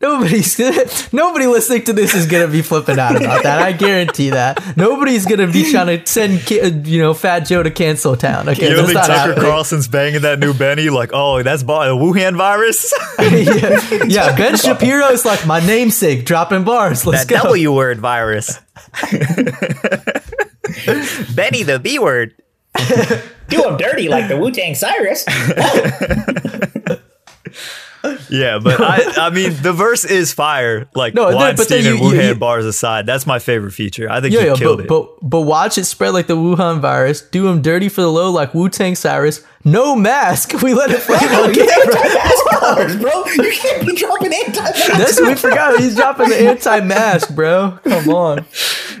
[0.00, 0.58] nobody's
[1.12, 3.62] nobody listening to this is gonna be flipping out about that.
[3.62, 7.70] I guarantee that nobody's gonna be trying to send uh, you know Fat Joe to
[7.70, 8.48] cancel town.
[8.48, 9.44] Okay, you don't think Tucker happening.
[9.44, 10.90] Carlson's banging that new Benny?
[10.90, 12.92] Like, oh, that's ba- a uh, Wuhan virus?
[13.18, 17.06] yeah, yeah, Ben Shapiro is like my namesake, dropping bars.
[17.06, 17.44] Let's that go.
[17.44, 18.58] W word virus.
[21.34, 22.34] Benny the B word.
[23.48, 25.24] Do him dirty like the Wu Tang Cyrus.
[28.30, 30.88] Yeah, but I, I mean, the verse is fire.
[30.94, 34.10] Like No, then- but then you- you- Wuhan you- bars aside, that's my favorite feature.
[34.10, 34.88] I think Yeah, you yeah, killed but, it.
[34.88, 37.20] but but watch it spread like the Wuhan virus.
[37.22, 39.42] Do him dirty for the low like Wu Tang Cyrus.
[39.64, 40.52] No mask.
[40.62, 41.96] We let it flame on camera.
[41.96, 43.24] Anti-mask bro.
[43.44, 44.86] You can't be dropping anti-mask.
[44.98, 45.78] That's we forgot.
[45.78, 47.78] He's dropping the anti-mask, bro.
[47.84, 48.44] Come on,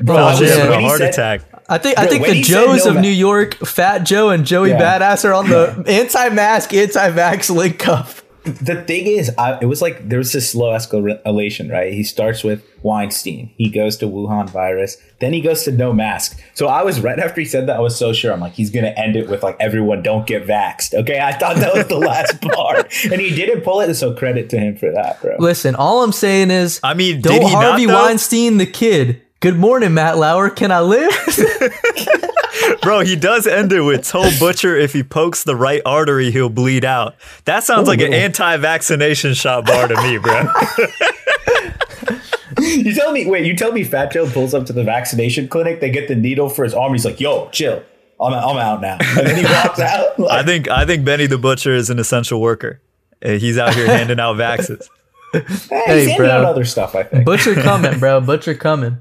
[0.02, 0.16] bro.
[0.16, 1.40] Oh, I having a heart said- attack.
[1.68, 4.68] I think I think the Joes no of ma- New York, Fat Joe and Joey
[4.70, 4.80] Yeah.
[5.00, 8.08] Badass are on the anti-mask, anti-vax link up.
[8.46, 11.92] The thing is, I, it was like there was this slow escalation, right?
[11.92, 16.40] He starts with Weinstein, he goes to Wuhan virus, then he goes to no mask.
[16.54, 18.32] So I was right after he said that, I was so sure.
[18.32, 20.94] I'm like, he's gonna end it with like everyone don't get vaxxed.
[20.94, 23.94] Okay, I thought that was the last part, and he didn't pull it.
[23.94, 25.36] So credit to him for that, bro.
[25.38, 27.94] Listen, all I'm saying is, I mean, don't did he not, Harvey though?
[27.94, 29.22] Weinstein the kid.
[29.40, 30.48] Good morning, Matt Lauer.
[30.48, 31.12] Can I live?
[32.82, 36.48] Bro, he does end it with told Butcher if he pokes the right artery, he'll
[36.48, 37.14] bleed out.
[37.44, 40.46] That sounds like an anti vaccination shot bar to me, bro.
[42.58, 45.80] You tell me, wait, you tell me Fat Joe pulls up to the vaccination clinic,
[45.80, 47.82] they get the needle for his arm, he's like, yo, chill.
[48.18, 48.96] I'm, I'm out now.
[49.00, 50.18] And then he walks out.
[50.30, 52.80] I think I think Benny the Butcher is an essential worker.
[53.22, 54.88] Uh, He's out here handing out vaxes.
[55.32, 56.30] hey, Hey, he's handing bro.
[56.30, 57.26] out other stuff, I think.
[57.26, 58.22] Butcher coming, bro.
[58.22, 58.98] Butcher coming.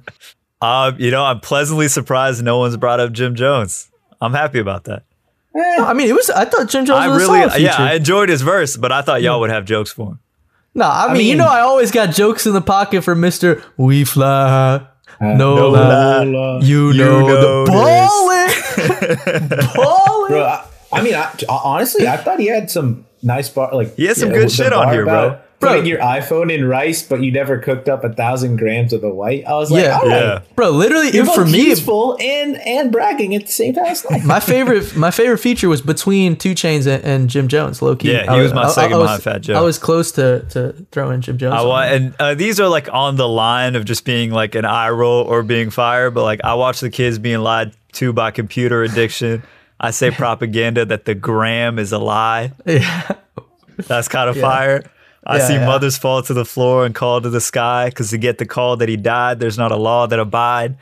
[0.65, 3.91] Uh, you know, I'm pleasantly surprised no one's brought up Jim Jones.
[4.19, 5.04] I'm happy about that.
[5.56, 6.32] I mean, it was.
[6.32, 7.75] I thought Jim Jones I was a really, solid yeah.
[7.78, 10.19] I enjoyed his verse, but I thought y'all would have jokes for him.
[10.73, 13.63] No, I mean, you know, I always got jokes in the pocket for Mister.
[13.78, 14.86] We fly,
[15.21, 16.23] no, no lie.
[16.23, 16.60] lie.
[16.62, 20.28] You, You know, know the ballin', ballin'.
[20.30, 23.73] Bro, I, I mean, I, honestly, I thought he had some nice bar.
[23.73, 25.39] Like He had some yeah, good shit on here, bro.
[25.59, 28.99] About Putting your iPhone in rice, but you never cooked up a thousand grams of
[29.01, 29.45] the white.
[29.47, 29.97] I was like, Yeah.
[29.99, 30.21] all right.
[30.21, 30.41] Yeah.
[30.55, 33.85] Bro, literally, You're for both me, useful and and bragging at the same time.
[33.87, 37.81] It's like, my favorite, my favorite feature was between Two Chainz and, and Jim Jones.
[37.81, 39.53] Low key, Yeah, he was my second was, behind Fat Joe.
[39.57, 41.53] I was close to to throw in Jim Jones.
[41.55, 44.55] I on wa- and uh, these are like on the line of just being like
[44.55, 46.13] an eye roll or being fired.
[46.13, 49.41] But like I watch the kids being lied to by computer addiction.
[49.79, 52.51] I say propaganda that the gram is a lie.
[52.65, 53.07] yeah,
[53.77, 54.83] That's kind of fire.
[55.25, 55.65] I Yeah, see yeah.
[55.65, 58.77] mothers fall to the floor and call to the sky because to get the call
[58.77, 60.77] that he died, there's not a law that abide.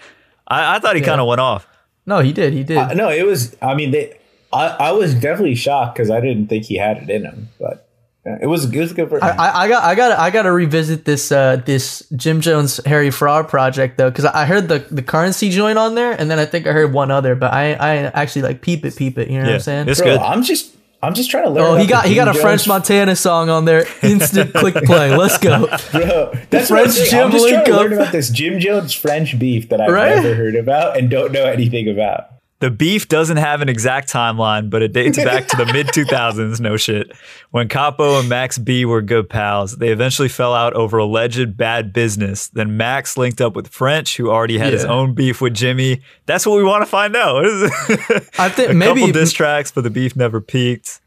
[0.47, 1.67] I, I thought he kind of went off.
[2.05, 2.77] no, he did, he did.
[2.77, 3.55] uh, no, it was.
[3.61, 4.19] I mean, they.
[4.51, 7.89] I, I was definitely shocked because I didn't think he had it in him, but
[8.25, 9.23] it was it was good for.
[9.23, 12.79] I, I I got I got I got to revisit this uh this Jim Jones
[12.85, 16.39] Harry Fraud project though because I heard the the currency joint on there and then
[16.39, 19.29] I think I heard one other but I I actually like peep it peep it
[19.29, 20.19] you know what I'm saying it's Bro, good.
[20.19, 21.63] I'm just I'm just trying to learn.
[21.65, 25.37] oh he got he got a French Montana song on there instant click play let's
[25.37, 27.09] go Bro, that's what I'm French.
[27.09, 30.15] Jim I'm just trying to learn about this Jim Jones French beef that I've Right?
[30.15, 32.27] never heard about and don't know anything about.
[32.63, 36.61] The beef doesn't have an exact timeline, but it dates back to the mid 2000s.
[36.61, 37.11] No shit.
[37.51, 41.91] When Capo and Max B were good pals, they eventually fell out over alleged bad
[41.91, 42.47] business.
[42.47, 46.03] Then Max linked up with French, who already had his own beef with Jimmy.
[46.25, 47.43] That's what we want to find out.
[48.39, 51.01] I think a maybe couple diss tracks, but the beef never peaked.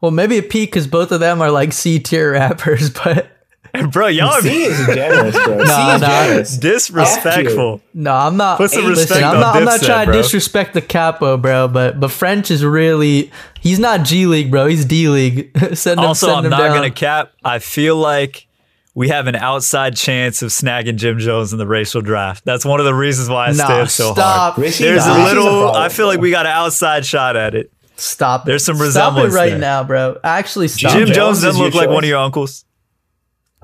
[0.00, 3.33] well maybe a peak because both of them are like C tier rappers but
[3.90, 5.58] Bro, y'all C are is generous, bro.
[5.64, 6.08] C Nah, is nah.
[6.24, 6.56] generous.
[6.58, 7.80] disrespectful.
[7.92, 10.06] no I'm not Put some Hey, listen, respect I'm on not I'm not Dipset, trying
[10.08, 14.66] to disrespect the capo bro but but French is really he's not G League bro
[14.66, 16.76] he's D League send him Also, send I'm him not down.
[16.76, 17.32] going to cap.
[17.44, 18.46] I feel like
[18.94, 22.44] we have an outside chance of snagging Jim Jones in the racial draft.
[22.44, 24.16] That's one of the reasons why I Nah, stand so hard.
[24.16, 24.56] stop.
[24.58, 25.60] Rishi- There's Nah, a Rishi's a little.
[25.62, 27.72] problem, I feel like we got an outside shot at it.
[27.96, 28.44] Stop.
[28.44, 29.58] There's some resemblance Stop it right there.
[29.58, 30.18] now, bro.
[30.22, 30.92] Actually, stop.
[30.92, 31.06] Jim it.
[31.06, 32.63] Jones Jones doesn't look like one of your uncles.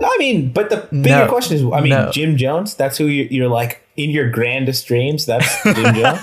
[0.02, 1.28] I mean, but the bigger No.
[1.28, 2.10] question is, I mean, No.
[2.10, 2.74] Jim Jones.
[2.74, 5.26] That's who you, you're like in your grandest dreams.
[5.26, 6.20] That's Jim Jones.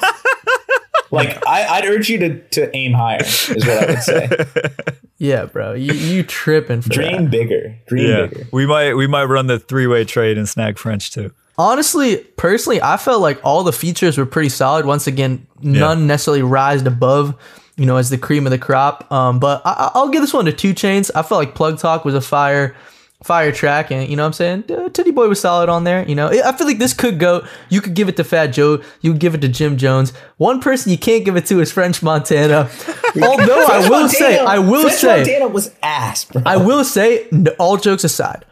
[1.11, 3.23] like, I, I'd urge you to to aim higher.
[3.23, 4.29] Is what I would say.
[5.19, 5.73] Yeah, bro.
[5.73, 7.31] You you tripping for Dream that?
[7.31, 7.75] bigger.
[7.87, 8.47] Dream Yeah, bigger.
[8.51, 11.31] we might we might run the three way trade and snag French too.
[11.57, 14.85] honestly, personally, I felt like all the features were pretty solid.
[14.85, 17.33] Once again, none necessarily rised above,
[17.77, 19.11] you know, as the cream of the crop.
[19.11, 21.09] Um, but I, I- I'll give this one to Two Chainz.
[21.15, 22.75] I felt like Plug Talk was a fire,
[23.23, 24.63] fire track, and you know what I'm saying.
[24.69, 26.08] Uh, Titty Boy was solid on there.
[26.08, 27.45] You know, I feel like this could go.
[27.69, 28.82] You could give it to Fat Joe.
[29.01, 30.13] You could give it to Jim Jones.
[30.38, 32.69] One person you can't give it to is French Montana.
[33.21, 36.43] Although I will say, I will French say, Montana was ass, bro.
[36.45, 37.27] I will say,
[37.60, 38.45] all jokes aside,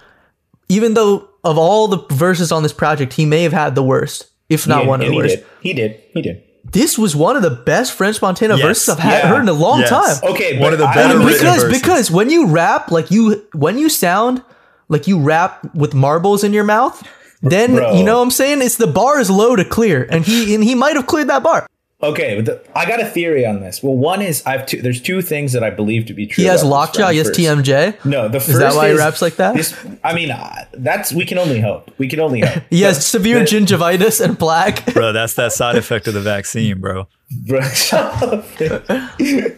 [0.69, 4.29] even though of all the verses on this project, he may have had the worst,
[4.49, 5.35] if not Yeah, one of and the he worst.
[5.35, 5.45] Did.
[5.61, 6.01] He did.
[6.13, 6.41] He did.
[6.71, 8.65] This was one of the best French Montana Yes.
[8.65, 9.27] verses I've had, Yeah.
[9.29, 9.89] heard in a long Yes.
[10.19, 10.31] time.
[10.31, 11.79] Okay, One of the I- better I- written because verses.
[11.79, 14.41] because when you rap like you when you sound
[14.87, 17.01] like you rap with marbles in your mouth,
[17.41, 17.95] then Bro.
[17.95, 20.63] you know what I'm saying it's the bar is low to clear, and he and
[20.63, 21.67] he might have cleared that bar.
[22.03, 23.81] Okay, but the, I got a theory on this.
[23.81, 26.43] Well, one is I've two, there's two things that I believe to be true.
[26.43, 27.09] He has lockjaw.
[27.09, 27.31] He has.
[27.31, 28.03] TMJ.
[28.05, 29.55] No, the first Is that why he raps like that?
[29.55, 31.89] This, I mean, uh, that's we can only hope.
[31.97, 32.63] We can only hope.
[32.69, 34.85] He has But- severe but- gingivitis and plaque.
[34.93, 37.07] Bro, that's that side effect of the vaccine, bro.
[37.47, 38.45] Bro, shut up.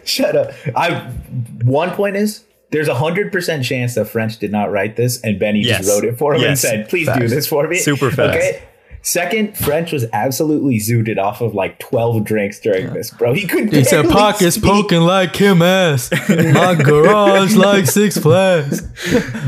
[0.06, 0.52] shut up.
[0.76, 1.00] I
[1.64, 5.38] one point is there's a hundred percent chance that French did not write this and
[5.38, 5.78] Benny Yes.
[5.78, 8.36] just wrote it for him and said, "Please do this for me." Super fast.
[8.36, 8.62] Okay.
[9.00, 13.32] Second, French was absolutely zooted off of like twelve drinks during this, bro.
[13.32, 13.72] He couldn't.
[13.72, 14.64] He said, "Pockets speak.
[14.70, 18.80] poking like Kim ass, my garage like Six Flags."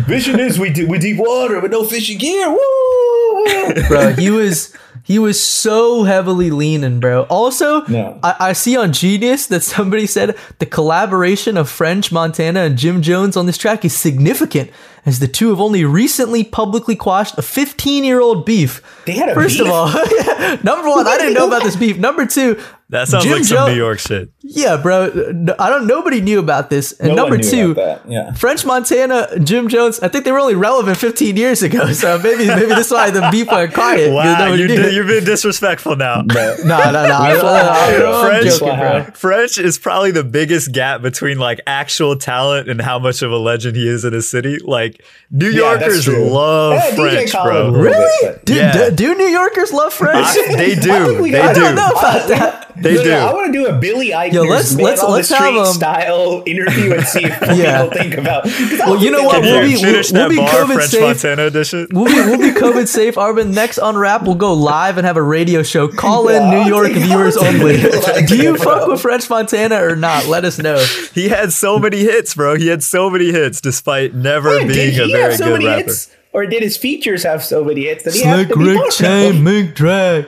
[0.06, 2.48] Vision is we do with deep water with no fishing gear.
[2.48, 3.74] Woo!
[3.88, 4.12] bro.
[4.14, 7.22] He was he was so heavily leaning, bro.
[7.24, 8.18] Also, No.
[8.22, 13.02] I, I see on Genius that somebody said the collaboration of French Montana and Jim
[13.02, 14.70] Jones on this track is significant,
[15.06, 18.82] as the two have only recently publicly quashed a 15 year old beef.
[19.06, 19.66] They had a First beef?
[19.66, 19.86] of all,
[20.62, 21.96] number one, I didn't know about this beef.
[21.98, 22.60] Number two,
[22.90, 24.30] That sounds Jim like some Jo- New York shit.
[24.42, 25.10] yeah, bro.
[25.32, 25.86] no- I don't.
[25.86, 26.92] Nobody knew about this.
[26.92, 28.32] And No one number knew two, about that, yeah.
[28.34, 30.00] French Montana, Jim Jones.
[30.00, 31.92] I think they were only relevant 15 years ago.
[31.92, 34.12] So maybe maybe that's why the beef went quiet.
[34.12, 34.76] Wow, you knew.
[34.76, 36.22] did, you've been disrespectful now.
[36.26, 37.14] But No, no, no.
[37.14, 39.12] I, I, I'm French- joking.
[39.14, 43.38] French is probably the biggest gap between like actual talent and how much of a
[43.38, 44.58] legend he is in a city.
[44.58, 44.89] Like
[45.30, 46.28] New Yorkers true.
[46.28, 47.68] love Yeah, French, Khaled bro.
[47.68, 48.18] little Really?
[48.22, 48.72] bit, Do, Yeah.
[48.72, 50.26] do, do New Yorkers love French?
[50.26, 50.92] I- they do.
[50.92, 51.60] I think we- They I do.
[51.60, 52.66] don't know about that.
[52.80, 53.12] They No, no, do.
[53.12, 55.46] I want to do a Billy Eichner's Yo, let's- man let's- on let's the have,
[55.48, 57.82] street um, style interview and see if Yeah.
[57.82, 58.46] people think about.
[58.46, 59.42] I Well, you know what?
[59.42, 59.68] We'll do.
[59.68, 61.00] be- Finish we'll be COVID French safe.
[61.02, 61.88] Montana edition.
[61.92, 63.52] We'll be, we'll be COVID safe, Arvin.
[63.52, 65.88] Next Unwrap, we'll go live and have a radio show.
[65.88, 67.82] Call in Yeah, New York viewers only.
[67.82, 70.26] like Do you fuck with French Montana or not?
[70.26, 70.78] Let us know.
[71.12, 72.56] He had so many hits, bro.
[72.56, 75.52] He had so many hits despite never Did being a he very have so good
[75.54, 75.82] many rapper.
[75.84, 78.76] hits, or did his features have so many hits that he had to be Rick
[78.78, 79.44] part Chain, them?
[79.44, 80.26] Mink Drag.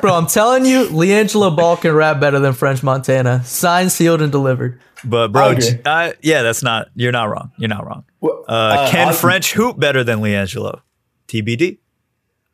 [0.00, 3.42] Bro, I'm telling you, LiAngelo Ball can rap better than French Montana.
[3.44, 4.80] Signed, sealed, and delivered.
[5.04, 5.80] But bro, agree.
[5.84, 6.88] I, yeah, that's not.
[6.94, 7.52] You're not wrong.
[7.58, 8.04] You're not wrong.
[8.20, 10.80] Well, Uh, uh, can I'll- French hoop better than LiAngelo?
[11.28, 11.78] TBD.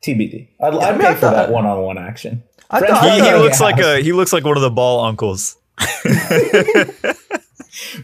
[0.04, 0.48] TBD.
[0.60, 2.42] I'd, I'd I pay for that one-on-one action.
[2.70, 4.70] I French thought- He, I he looks like a he looks like one of the
[4.70, 5.56] ball uncles.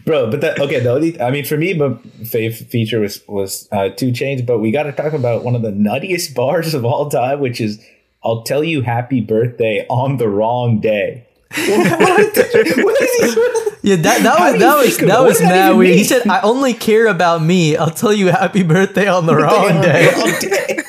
[0.05, 0.29] bro.
[0.29, 0.79] But that okay.
[0.79, 1.89] The only I mean, for me, my
[2.23, 4.45] fave feature was was uh, two Chainz.
[4.45, 7.61] But we got to talk about one of the nuttiest bars of all time, which
[7.61, 7.79] is
[8.23, 11.57] "I'll tell you happy birthday on the wrong day." what?
[12.37, 13.89] what is he?
[13.89, 15.97] Yeah, that, that How was that was that was that mad weird.
[15.97, 17.75] He said, "I only care about me.
[17.77, 20.83] I'll tell you happy birthday on the wrong day." Wrong.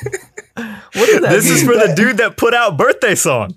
[0.93, 1.53] What that This mean?
[1.53, 3.53] is for the dude that put out birthday song.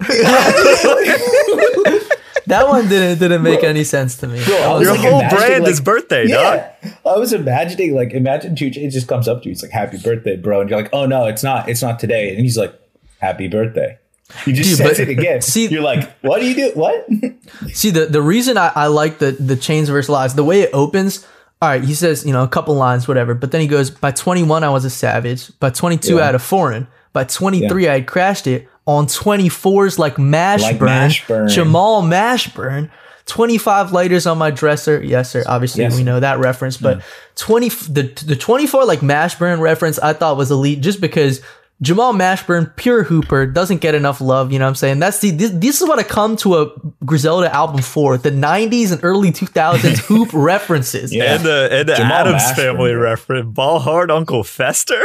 [2.46, 4.44] That one didn't didn't make any sense to me.
[4.44, 6.62] Bro, I was Your like whole brand like- is birthday, dog.
[6.82, 9.72] Yeah, I was imagining like imagine Two Chainz just comes up to you, he's like,
[9.72, 11.68] "Happy birthday, bro," and you're like, "Oh no, it's not.
[11.68, 12.74] It's not today," and he's like,
[13.20, 13.98] "Happy birthday."
[14.44, 15.42] He just Dude, says but- it again.
[15.42, 16.70] see- you're like, "What do you do?
[16.74, 17.06] What?"
[17.72, 20.70] See the the reason I, I like the the chains versus lies, the way it
[20.72, 21.26] opens.
[21.62, 24.10] All right, he says you know a couple lines, whatever, but then he goes by
[24.10, 26.22] 21 I was a savage, by 22 Yeah.
[26.22, 30.78] I had a foreign, by 23 I had crashed it, on 24s like Mashburn, Like
[30.78, 31.48] Mashburn.
[31.50, 32.90] Jamal Mashburn.
[33.26, 35.02] 25 lighters on my dresser.
[35.02, 35.42] Yes, sir.
[35.46, 35.96] Obviously, Yes.
[35.96, 37.00] we know that reference, but
[37.36, 41.40] 20 the the 24 like Mashburn reference I thought was elite just because
[41.82, 44.52] Jamal Mashburn, pure hooper, doesn't get enough love.
[44.52, 45.00] You know what I'm saying?
[45.00, 46.70] That's the this, this is what I come to a
[47.04, 51.12] Griselda album for: the '90s and early 2000s hoop references.
[51.12, 51.34] Yeah.
[51.34, 53.02] And the and the Jamal Adams Mashburn, family bro.
[53.02, 53.54] reference.
[53.54, 54.94] Ball hard Uncle Fester.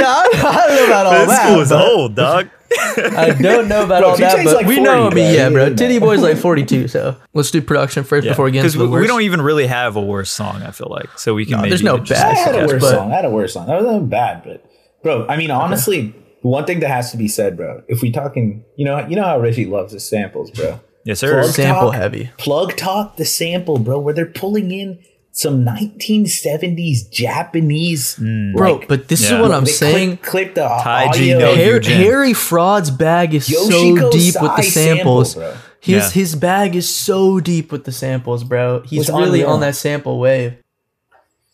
[0.00, 1.46] Yeah, I, I don't know about all this that.
[1.48, 2.48] school is old, dog.
[2.96, 5.08] I don't know about Bro, all that, but like we 40, know.
[5.08, 5.74] I mean, yeah, bro.
[5.74, 5.98] Titty.
[5.98, 8.94] Boy's like 42, so let's do production first before we get Because into we, the
[8.94, 9.08] we worst.
[9.08, 10.62] don't even really have a worse song.
[10.62, 11.52] I feel like so we can.
[11.52, 13.12] No, maybe there's no just- bad I had a songs, worse song.
[13.12, 13.66] I had a worse song.
[13.66, 14.69] That wasn't bad, but
[15.02, 17.82] bro, I mean, honestly, one thing that has to be said, bro.
[17.88, 20.80] If we talking, you know, you know how Reggie loves his samples, bro.
[21.04, 21.40] Yes, sir.
[21.40, 22.30] Plug Sample talk, heavy.
[22.38, 24.98] Plug talk the sample, bro, where they're pulling in
[25.32, 28.54] some 1970s Japanese mm.
[28.54, 29.36] Bro, like, but this yeah.
[29.36, 30.18] is what I'm saying.
[30.18, 31.38] Clip, clip the Taiji audio.
[31.38, 35.34] no Har- Harry Fraud's bag is so Yoshiko deep with the Sai sample, samples.
[35.34, 35.54] bro.
[35.80, 36.10] his Yeah.
[36.10, 38.82] his bag is so deep with the samples, bro.
[38.82, 40.54] He's really on that sample wave.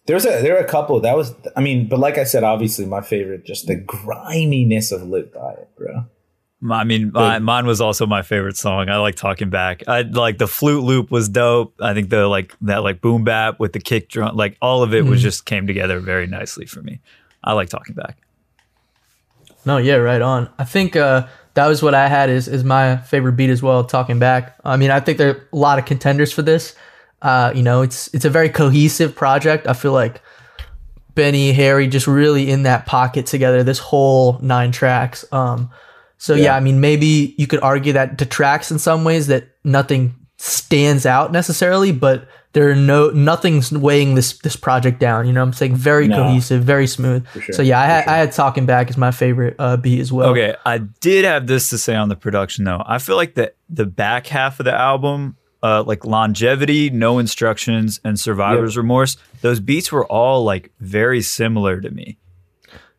[0.06, 2.86] There's a there are a couple that was I mean, but like I said, obviously
[2.86, 6.04] my favorite, just the griminess of Lit by it, bro.
[6.70, 8.88] I mean, my, mine was also my favorite song.
[8.88, 9.86] I like talking back.
[9.86, 11.74] I like the flute loop was dope.
[11.80, 14.94] I think the like that like boom bap with the kick drum, like all of
[14.94, 17.00] it was just came together very nicely for me.
[17.44, 18.16] I like talking back.
[19.64, 20.48] No, yeah, right on.
[20.58, 23.84] I think uh, that was what I had is is my favorite beat as well.
[23.84, 26.74] Talking back, I mean, I think there are a lot of contenders for this.
[27.26, 29.66] Uh, you know, it's it's a very cohesive project.
[29.66, 30.20] I feel like
[31.14, 33.62] Benny, Harry, just really in that pocket together.
[33.64, 35.24] This whole nine tracks.
[35.32, 35.70] Um,
[36.18, 36.44] so yeah.
[36.44, 36.56] Yeah.
[36.56, 41.32] I mean, maybe you could argue that detracts in some ways that nothing stands out
[41.32, 45.26] necessarily, but there are no nothing's weighing this this project down.
[45.26, 46.16] You know, what I'm saying very No.
[46.22, 47.26] cohesive, very smooth.
[47.32, 48.12] sure, So yeah, I had, sure.
[48.12, 50.30] I had talking back as my favorite uh, beat as well.
[50.30, 52.82] Okay, I did have this to say on the production though.
[52.86, 58.00] I feel like the the back half of the album, uh, like longevity, no instructions,
[58.04, 62.18] and survivor's remorse, those beats were all like very similar to me.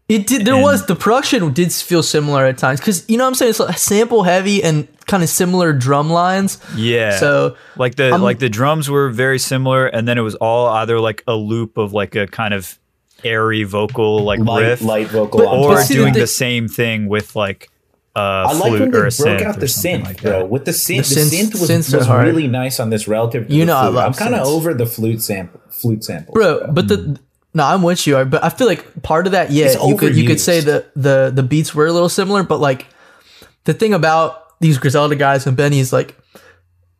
[0.09, 0.45] It did.
[0.45, 3.35] There And- was the production did feel similar at times because you know what I'm
[3.35, 6.59] saying it's like sample heavy and kind of similar drum lines.
[6.77, 7.17] Yeah.
[7.19, 10.99] So like the like the drums were very similar, and then it was all either
[11.01, 12.79] like a loop of like a kind of
[13.23, 17.07] airy vocal like Light riff, light vocal But- or but doing the- the same thing
[17.09, 17.69] with like
[18.17, 20.45] a I like when they broke out the synth, like bro.
[20.45, 23.53] With the synth, The the, synth- synth, was, was really nice on this relative to
[23.53, 26.33] You the know I love I'm kind of over the flute sample, flute sample.
[26.33, 27.19] bro, but the
[27.53, 28.23] no, I'm with you.
[28.25, 30.85] But I feel like part of that, yeah, It's you could you could say the
[30.95, 32.87] the the beats were a little similar, but like
[33.63, 36.15] the thing about these Griselda guys and Benny is like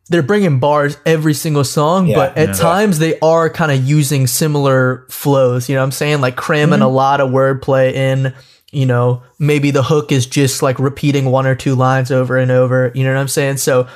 [0.10, 2.54] they're bringing bars every single song, Yeah, but at yeah.
[2.54, 5.68] times they are kind of using similar flows.
[5.70, 6.22] You know what I'm saying?
[6.22, 6.84] Like cramming mm-hmm.
[6.84, 8.34] a lot of wordplay in.
[8.78, 12.52] You know, maybe the hook is just like repeating one or two lines over and
[12.52, 12.92] over.
[12.94, 13.58] You know what I'm saying?
[13.58, 13.88] So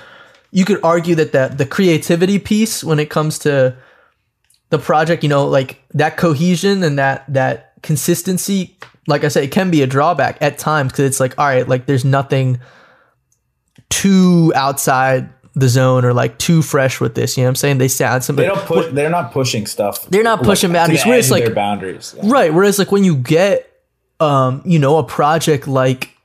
[0.50, 3.76] you could argue that the, the creativity piece when it comes to
[4.72, 9.52] the project, you know, like that cohesion and that that consistency, like I said, it
[9.52, 12.60] can be a drawback at times because it's like, all right, like there's nothing
[13.92, 17.38] too outside the zone or like too fresh with this.
[17.38, 17.78] You know what I'm saying?
[17.78, 18.92] They sound some they don't push.
[18.92, 20.08] They're not pushing stuff.
[20.08, 21.06] They're not like, pushing the boundaries.
[21.06, 22.16] Where it's edge of like- their boundaries.
[22.18, 22.32] Yeah.
[22.32, 22.52] Right.
[22.52, 23.71] Whereas like when you get
[24.22, 26.16] um, you know, a project like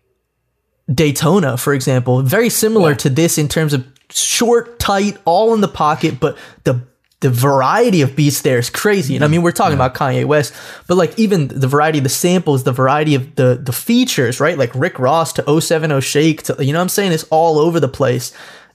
[0.93, 5.69] Daytona, for example, very similar to this in terms of short, tight, all in the
[5.69, 6.87] pocket, but the
[7.21, 9.17] the variety of beats there is crazy.
[9.17, 10.53] And I mean, we're talking about Kanye West,
[10.87, 14.59] but like even the variety of the samples, the variety of the the features, right?
[14.59, 17.13] Like Rick Ross to 070 Shake to you know what I'm saying?
[17.13, 18.33] It's all over the place.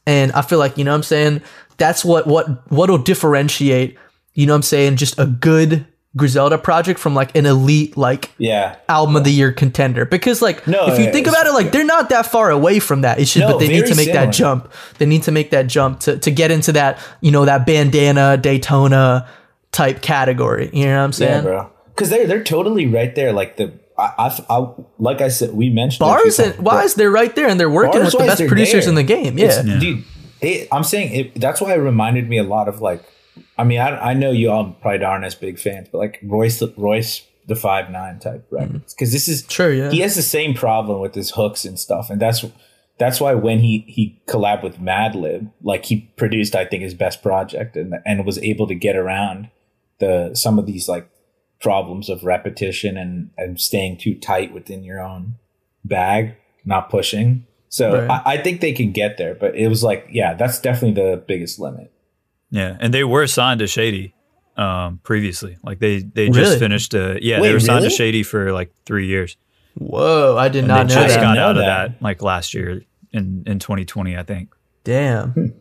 [0.08, 1.42] And I feel like, you know what I'm saying?
[1.78, 3.98] That's what what what'll differentiate,
[4.34, 8.32] you know what I'm saying, just a good Griselda project from like an elite like
[8.38, 8.76] Yeah.
[8.90, 11.72] album of the year contender because like No, if you yeah, think about it like
[11.72, 14.08] they're not that far away from that it's just No, but they need to make
[14.08, 14.26] similar.
[14.26, 17.46] that jump they need to make that jump to, to get into that you know
[17.46, 19.26] that bandana daytona
[19.72, 21.72] type category you know what i'm Yeah, saying bro.
[21.96, 23.32] Because they're they're totally right there.
[23.32, 26.94] Like the I, I, I like I said, we mentioned it bars and times, wise
[26.96, 28.90] they're right there and they're working with the best producers there.
[28.90, 30.04] in the game yeah It's- dude.
[30.42, 33.04] It, I'm saying it, that's why it reminded me a lot of like.
[33.62, 36.64] I mean, I, I know you all probably aren't as big fans, but like Royce,
[36.78, 39.14] Royce the five nine type records, because mm-hmm.
[39.14, 39.70] this is true.
[39.70, 39.92] yeah.
[39.92, 42.44] He has the same problem with his hooks and stuff, and that's
[42.98, 47.22] that's why when he he collabed with Madlib, like he produced, I think his best
[47.22, 49.50] project, and and was able to get around
[50.00, 51.08] the some of these like
[51.62, 55.36] problems of repetition and and staying too tight within your own
[55.86, 57.46] bag, not pushing.
[57.70, 58.10] So Right.
[58.10, 61.24] I, I think they can get there, but it was like, yeah, that's definitely the
[61.28, 61.92] biggest limit.
[62.52, 64.14] Yeah, and they were signed to Shady
[64.58, 65.58] um, previously.
[65.64, 66.34] Like they they Really?
[66.44, 66.94] just finished.
[66.94, 67.90] Uh, yeah, Wait, they were signed really?
[67.90, 69.38] to Shady for like three years.
[69.76, 71.92] whoa i did And not they know just that got know out of that.
[71.94, 72.82] that like last year
[73.14, 74.54] in in 2020, I think.
[74.84, 75.54] damn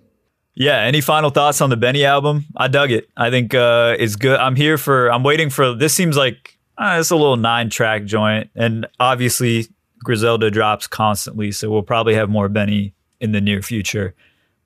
[0.54, 0.78] Yeah.
[0.80, 2.44] Any final thoughts on the Benny album?
[2.56, 3.08] I dug it.
[3.16, 4.38] I think uh, it's good.
[4.38, 5.10] I'm here for.
[5.12, 5.74] I'm waiting for.
[5.74, 9.68] This seems like uh, it's a little nine track joint, and obviously
[10.02, 14.14] Griselda drops constantly, so we'll probably have more Benny in the near future.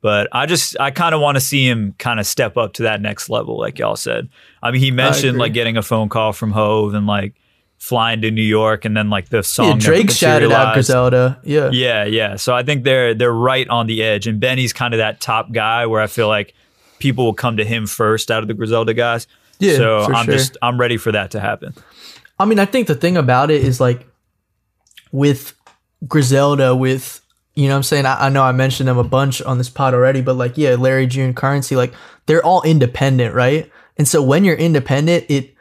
[0.05, 2.83] But I just I kind of want to see him kind of step up to
[2.83, 4.29] that next level, like y'all said.
[4.63, 7.33] I mean, he mentioned like getting a phone call from Hove and like
[7.79, 9.81] flying to New York, and then like the song.
[9.81, 12.37] yeah drake shouted out griselda yeah Yeah, yeah.
[12.37, 15.53] So I think they're they're right on the edge, and Benny's kind of that top
[15.53, 16.53] guy where I feel like
[16.99, 19.27] people will come to him first out of the Griselda guys.
[19.59, 20.35] Yeah, So I'm sure.
[20.35, 21.73] just I'm ready for that to happen.
[22.39, 24.07] I mean, I think the thing about it is like
[25.13, 25.55] with
[26.07, 27.23] Griselda, with
[27.55, 28.07] you know what I'm saying?
[28.07, 30.75] I, I know I mentioned them a bunch on this pod already, but like, yeah,
[30.75, 31.93] Larry June Currency, like
[32.27, 33.71] they're all independent, right?
[33.97, 35.55] And so when you're independent, it,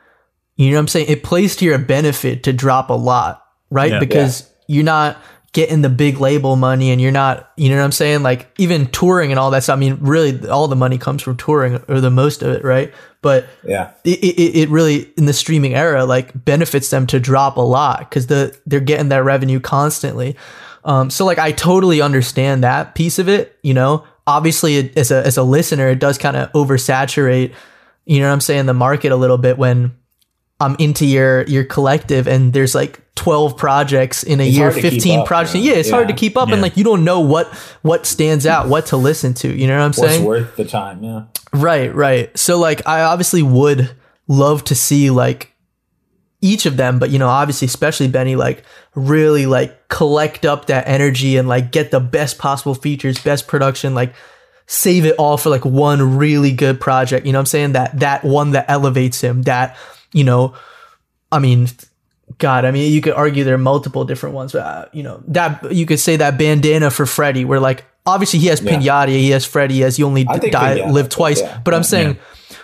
[0.56, 1.08] you know what I'm saying?
[1.10, 3.92] It plays to your benefit to drop a lot, right?
[3.92, 4.00] Yeah.
[4.00, 5.18] because you're not
[5.52, 8.24] getting the big label money and you're not, you know what I'm saying?
[8.24, 9.78] Like even touring and all that stuff.
[9.78, 12.92] I mean, really all the money comes from touring or the most of it, right?
[13.22, 13.92] But Yeah.
[14.04, 18.00] it, it, it really in the streaming era like benefits them to drop a lot
[18.00, 20.36] because the they're getting that revenue constantly.
[20.86, 23.58] Um, so like I totally understand that piece of it.
[23.64, 27.54] You know, obviously it, as a as a listener, it does kind of oversaturate.
[28.06, 28.66] You know what I'm saying?
[28.66, 29.96] The market a little bit when
[30.60, 34.76] I'm into your your collective and there's like 12 projects in a It's year, hard
[34.76, 35.54] to keep 15 up, projects.
[35.54, 35.64] man.
[35.64, 37.48] Yeah, it's hard to keep up and like you don't know what
[37.82, 39.48] what stands out, what to listen to.
[39.48, 40.26] You know what I'm What's saying?
[40.26, 41.04] worth the time?
[41.04, 41.24] Yeah.
[41.54, 42.36] Right, right.
[42.38, 43.96] So like I obviously would
[44.28, 45.53] love to see like
[46.44, 48.64] each of them, but you know, obviously especially Benny like
[48.96, 53.96] really like collect up that energy and like get the best possible features, best production,
[53.96, 54.14] like
[54.68, 57.26] save it all for like one really good project.
[57.26, 57.72] You know what I'm saying?
[57.72, 59.78] That that one that elevates him, that,
[60.12, 60.54] you know,
[61.32, 61.68] I mean,
[62.40, 65.24] God, I mean, you could argue there are multiple different ones, but uh, you know,
[65.28, 68.74] that you could say that bandana for Freddie, where like obviously he has Yeah.
[68.74, 71.40] Pinata, he has Freddie, he has he only I think died, Pinata, lived twice.
[71.40, 71.84] yeah, but I'm yeah.
[71.84, 72.18] saying,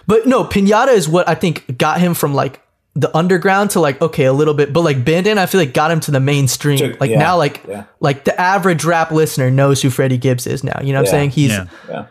[0.06, 2.62] but no, Pinata is what I think got him from like
[2.96, 5.92] the underground to like okay a little bit, but like bandana I feel like got
[5.92, 6.78] him to the mainstream.
[6.78, 7.86] Took- like yeah, now, like yeah.
[8.00, 10.80] like the average rap listener knows who Freddie Gibbs is now.
[10.82, 11.30] You know what I'm saying?
[11.32, 11.68] He's Yeah.
[11.88, 12.06] Yeah.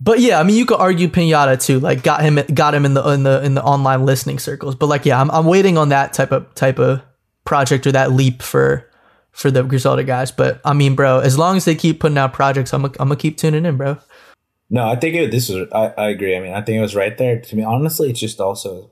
[0.00, 1.80] but yeah, I mean, you could argue Pinata too.
[1.80, 4.74] Like, got him, got him in the in the in the online listening circles.
[4.74, 7.02] But like, yeah, I'm I'm waiting on that type of type of
[7.44, 8.88] project or that leap for
[9.32, 10.30] for the Griselda guys.
[10.30, 13.08] But I mean, bro, as long as they keep putting out projects, I'm i I'm
[13.08, 13.98] gonna keep tuning in, bro.
[14.70, 15.68] No, I think it, this was.
[15.72, 16.34] I, I agree.
[16.34, 17.40] I mean, I think it was right there.
[17.40, 18.90] To me, honestly, it's just also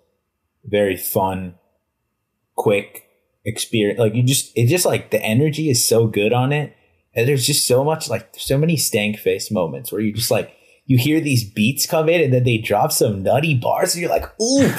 [0.65, 1.55] very fun,
[2.57, 3.07] quick
[3.45, 3.99] experience.
[3.99, 6.75] Like you just, it just like the energy is so good on it,
[7.15, 10.55] and there's just so much like so many stank face moments where you just like
[10.87, 14.11] you hear these beats come in and then they drop some nutty bars, and you're
[14.11, 14.73] like, ooh,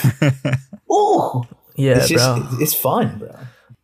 [0.93, 1.43] ooh.
[1.77, 2.47] Yeah, It's just, bro.
[2.59, 3.33] it's fun, bro.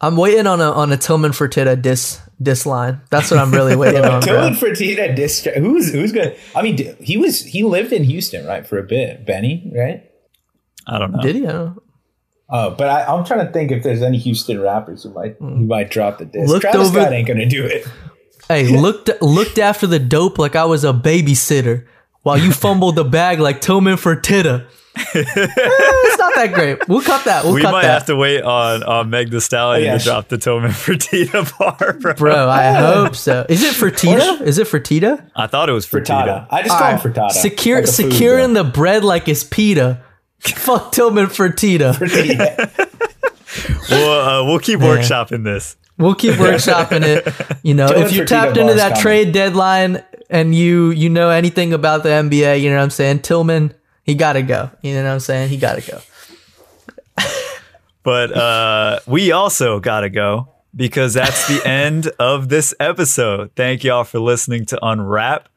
[0.02, 3.02] I'm waiting on a on a Tillman Fertitta diss diss line.
[3.10, 4.34] That's what I'm really waiting on, bro.
[4.34, 5.43] Dylan Fertitta diss.
[5.56, 6.36] Who's who's gonna?
[6.56, 9.26] I mean, he was he lived in Houston, right, for a bit.
[9.26, 10.04] Benny, right?
[10.86, 11.22] I don't know.
[11.22, 11.48] Did he?
[11.48, 11.84] I don't know.
[12.50, 15.66] Oh, but I, I'm trying to think if there's any Houston rappers who might who
[15.66, 16.50] might drop the diss.
[16.50, 17.86] Looked Travis over- Scott ain't gonna do it.
[18.48, 21.86] Hey, looked looked after the dope like I was a babysitter
[22.24, 24.68] while you fumbled the bag like Tillman Fertitta.
[25.14, 26.88] Eh, it's not that great.
[26.88, 27.43] We'll cut that.
[27.43, 27.91] We'll we cut might that.
[27.93, 31.56] have to wait on on Meg the Stallion Oh, yeah, to drop the Tillman Fertitta
[31.60, 32.14] bar, bro.
[32.16, 33.45] Bro, I hope so.
[33.48, 34.41] Is it Fertitta?
[34.41, 35.30] Is it Fertitta?
[35.36, 36.48] I thought it was Frittata.
[36.48, 36.48] Fertitta.
[36.50, 37.32] I just call him Frittata.
[37.32, 40.02] Secure, Like a food, securing the bread like it's pita.
[40.56, 41.94] Fuck Tillman Fertitta.
[41.94, 42.84] Frittata.
[43.90, 45.78] We'll uh, we'll keep workshopping this.
[45.98, 47.58] We'll keep workshopping it.
[47.64, 49.02] You know, Tillman if you Fertitta tapped into that coming.
[49.02, 53.20] trade deadline and you you know anything about the NBA, you know what I'm saying?
[53.20, 53.74] Tillman,
[54.04, 54.70] he gotta go.
[54.82, 55.50] You know what I'm saying?
[55.50, 56.02] He gotta go.
[58.04, 63.52] But uh, we also gotta go because that's the end of this episode.
[63.56, 65.50] Thank y'all for listening to Unwrap.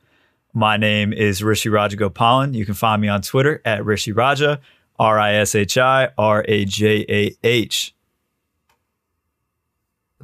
[0.53, 2.55] My name is Rishi Raja Gopalan.
[2.55, 4.61] You can find me on Twitter at Rishi Raja,
[4.98, 7.94] R I S H I R A J A H.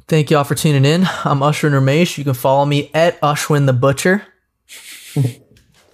[0.07, 1.01] Thank y'all for tuning in.
[1.25, 2.17] I'm Ushwin Ramesh.
[2.17, 4.25] You can follow me at Ushwin the Butcher.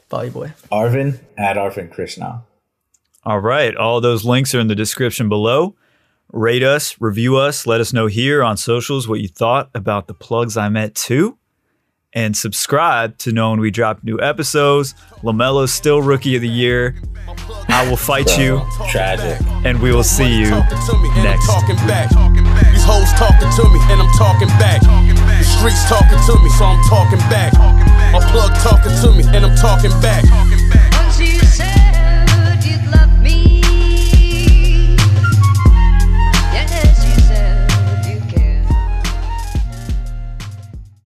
[0.09, 0.53] follow you, boy.
[0.71, 2.43] Arvin at Arvin Krishna.
[3.23, 3.75] All right.
[3.75, 5.75] All those links are in the description below.
[6.31, 10.15] Rate us, review us, let us know here on socials what you thought about the
[10.15, 11.38] plugs I met too.
[12.16, 14.93] And subscribe to know when we drop new episodes.
[15.24, 16.95] LaMelo's still rookie of the year.
[17.70, 18.61] I will fight you,
[18.91, 19.41] Tragic.
[19.66, 21.47] and we will see you Talking to me, and I'm next.
[21.47, 22.09] talking back.
[22.70, 24.82] These hoes talking to me, and I'm talking back.
[24.82, 27.53] The streets talking to me, so I'm talking back.
[28.14, 30.22] My plug talking to me, and I'm talking back.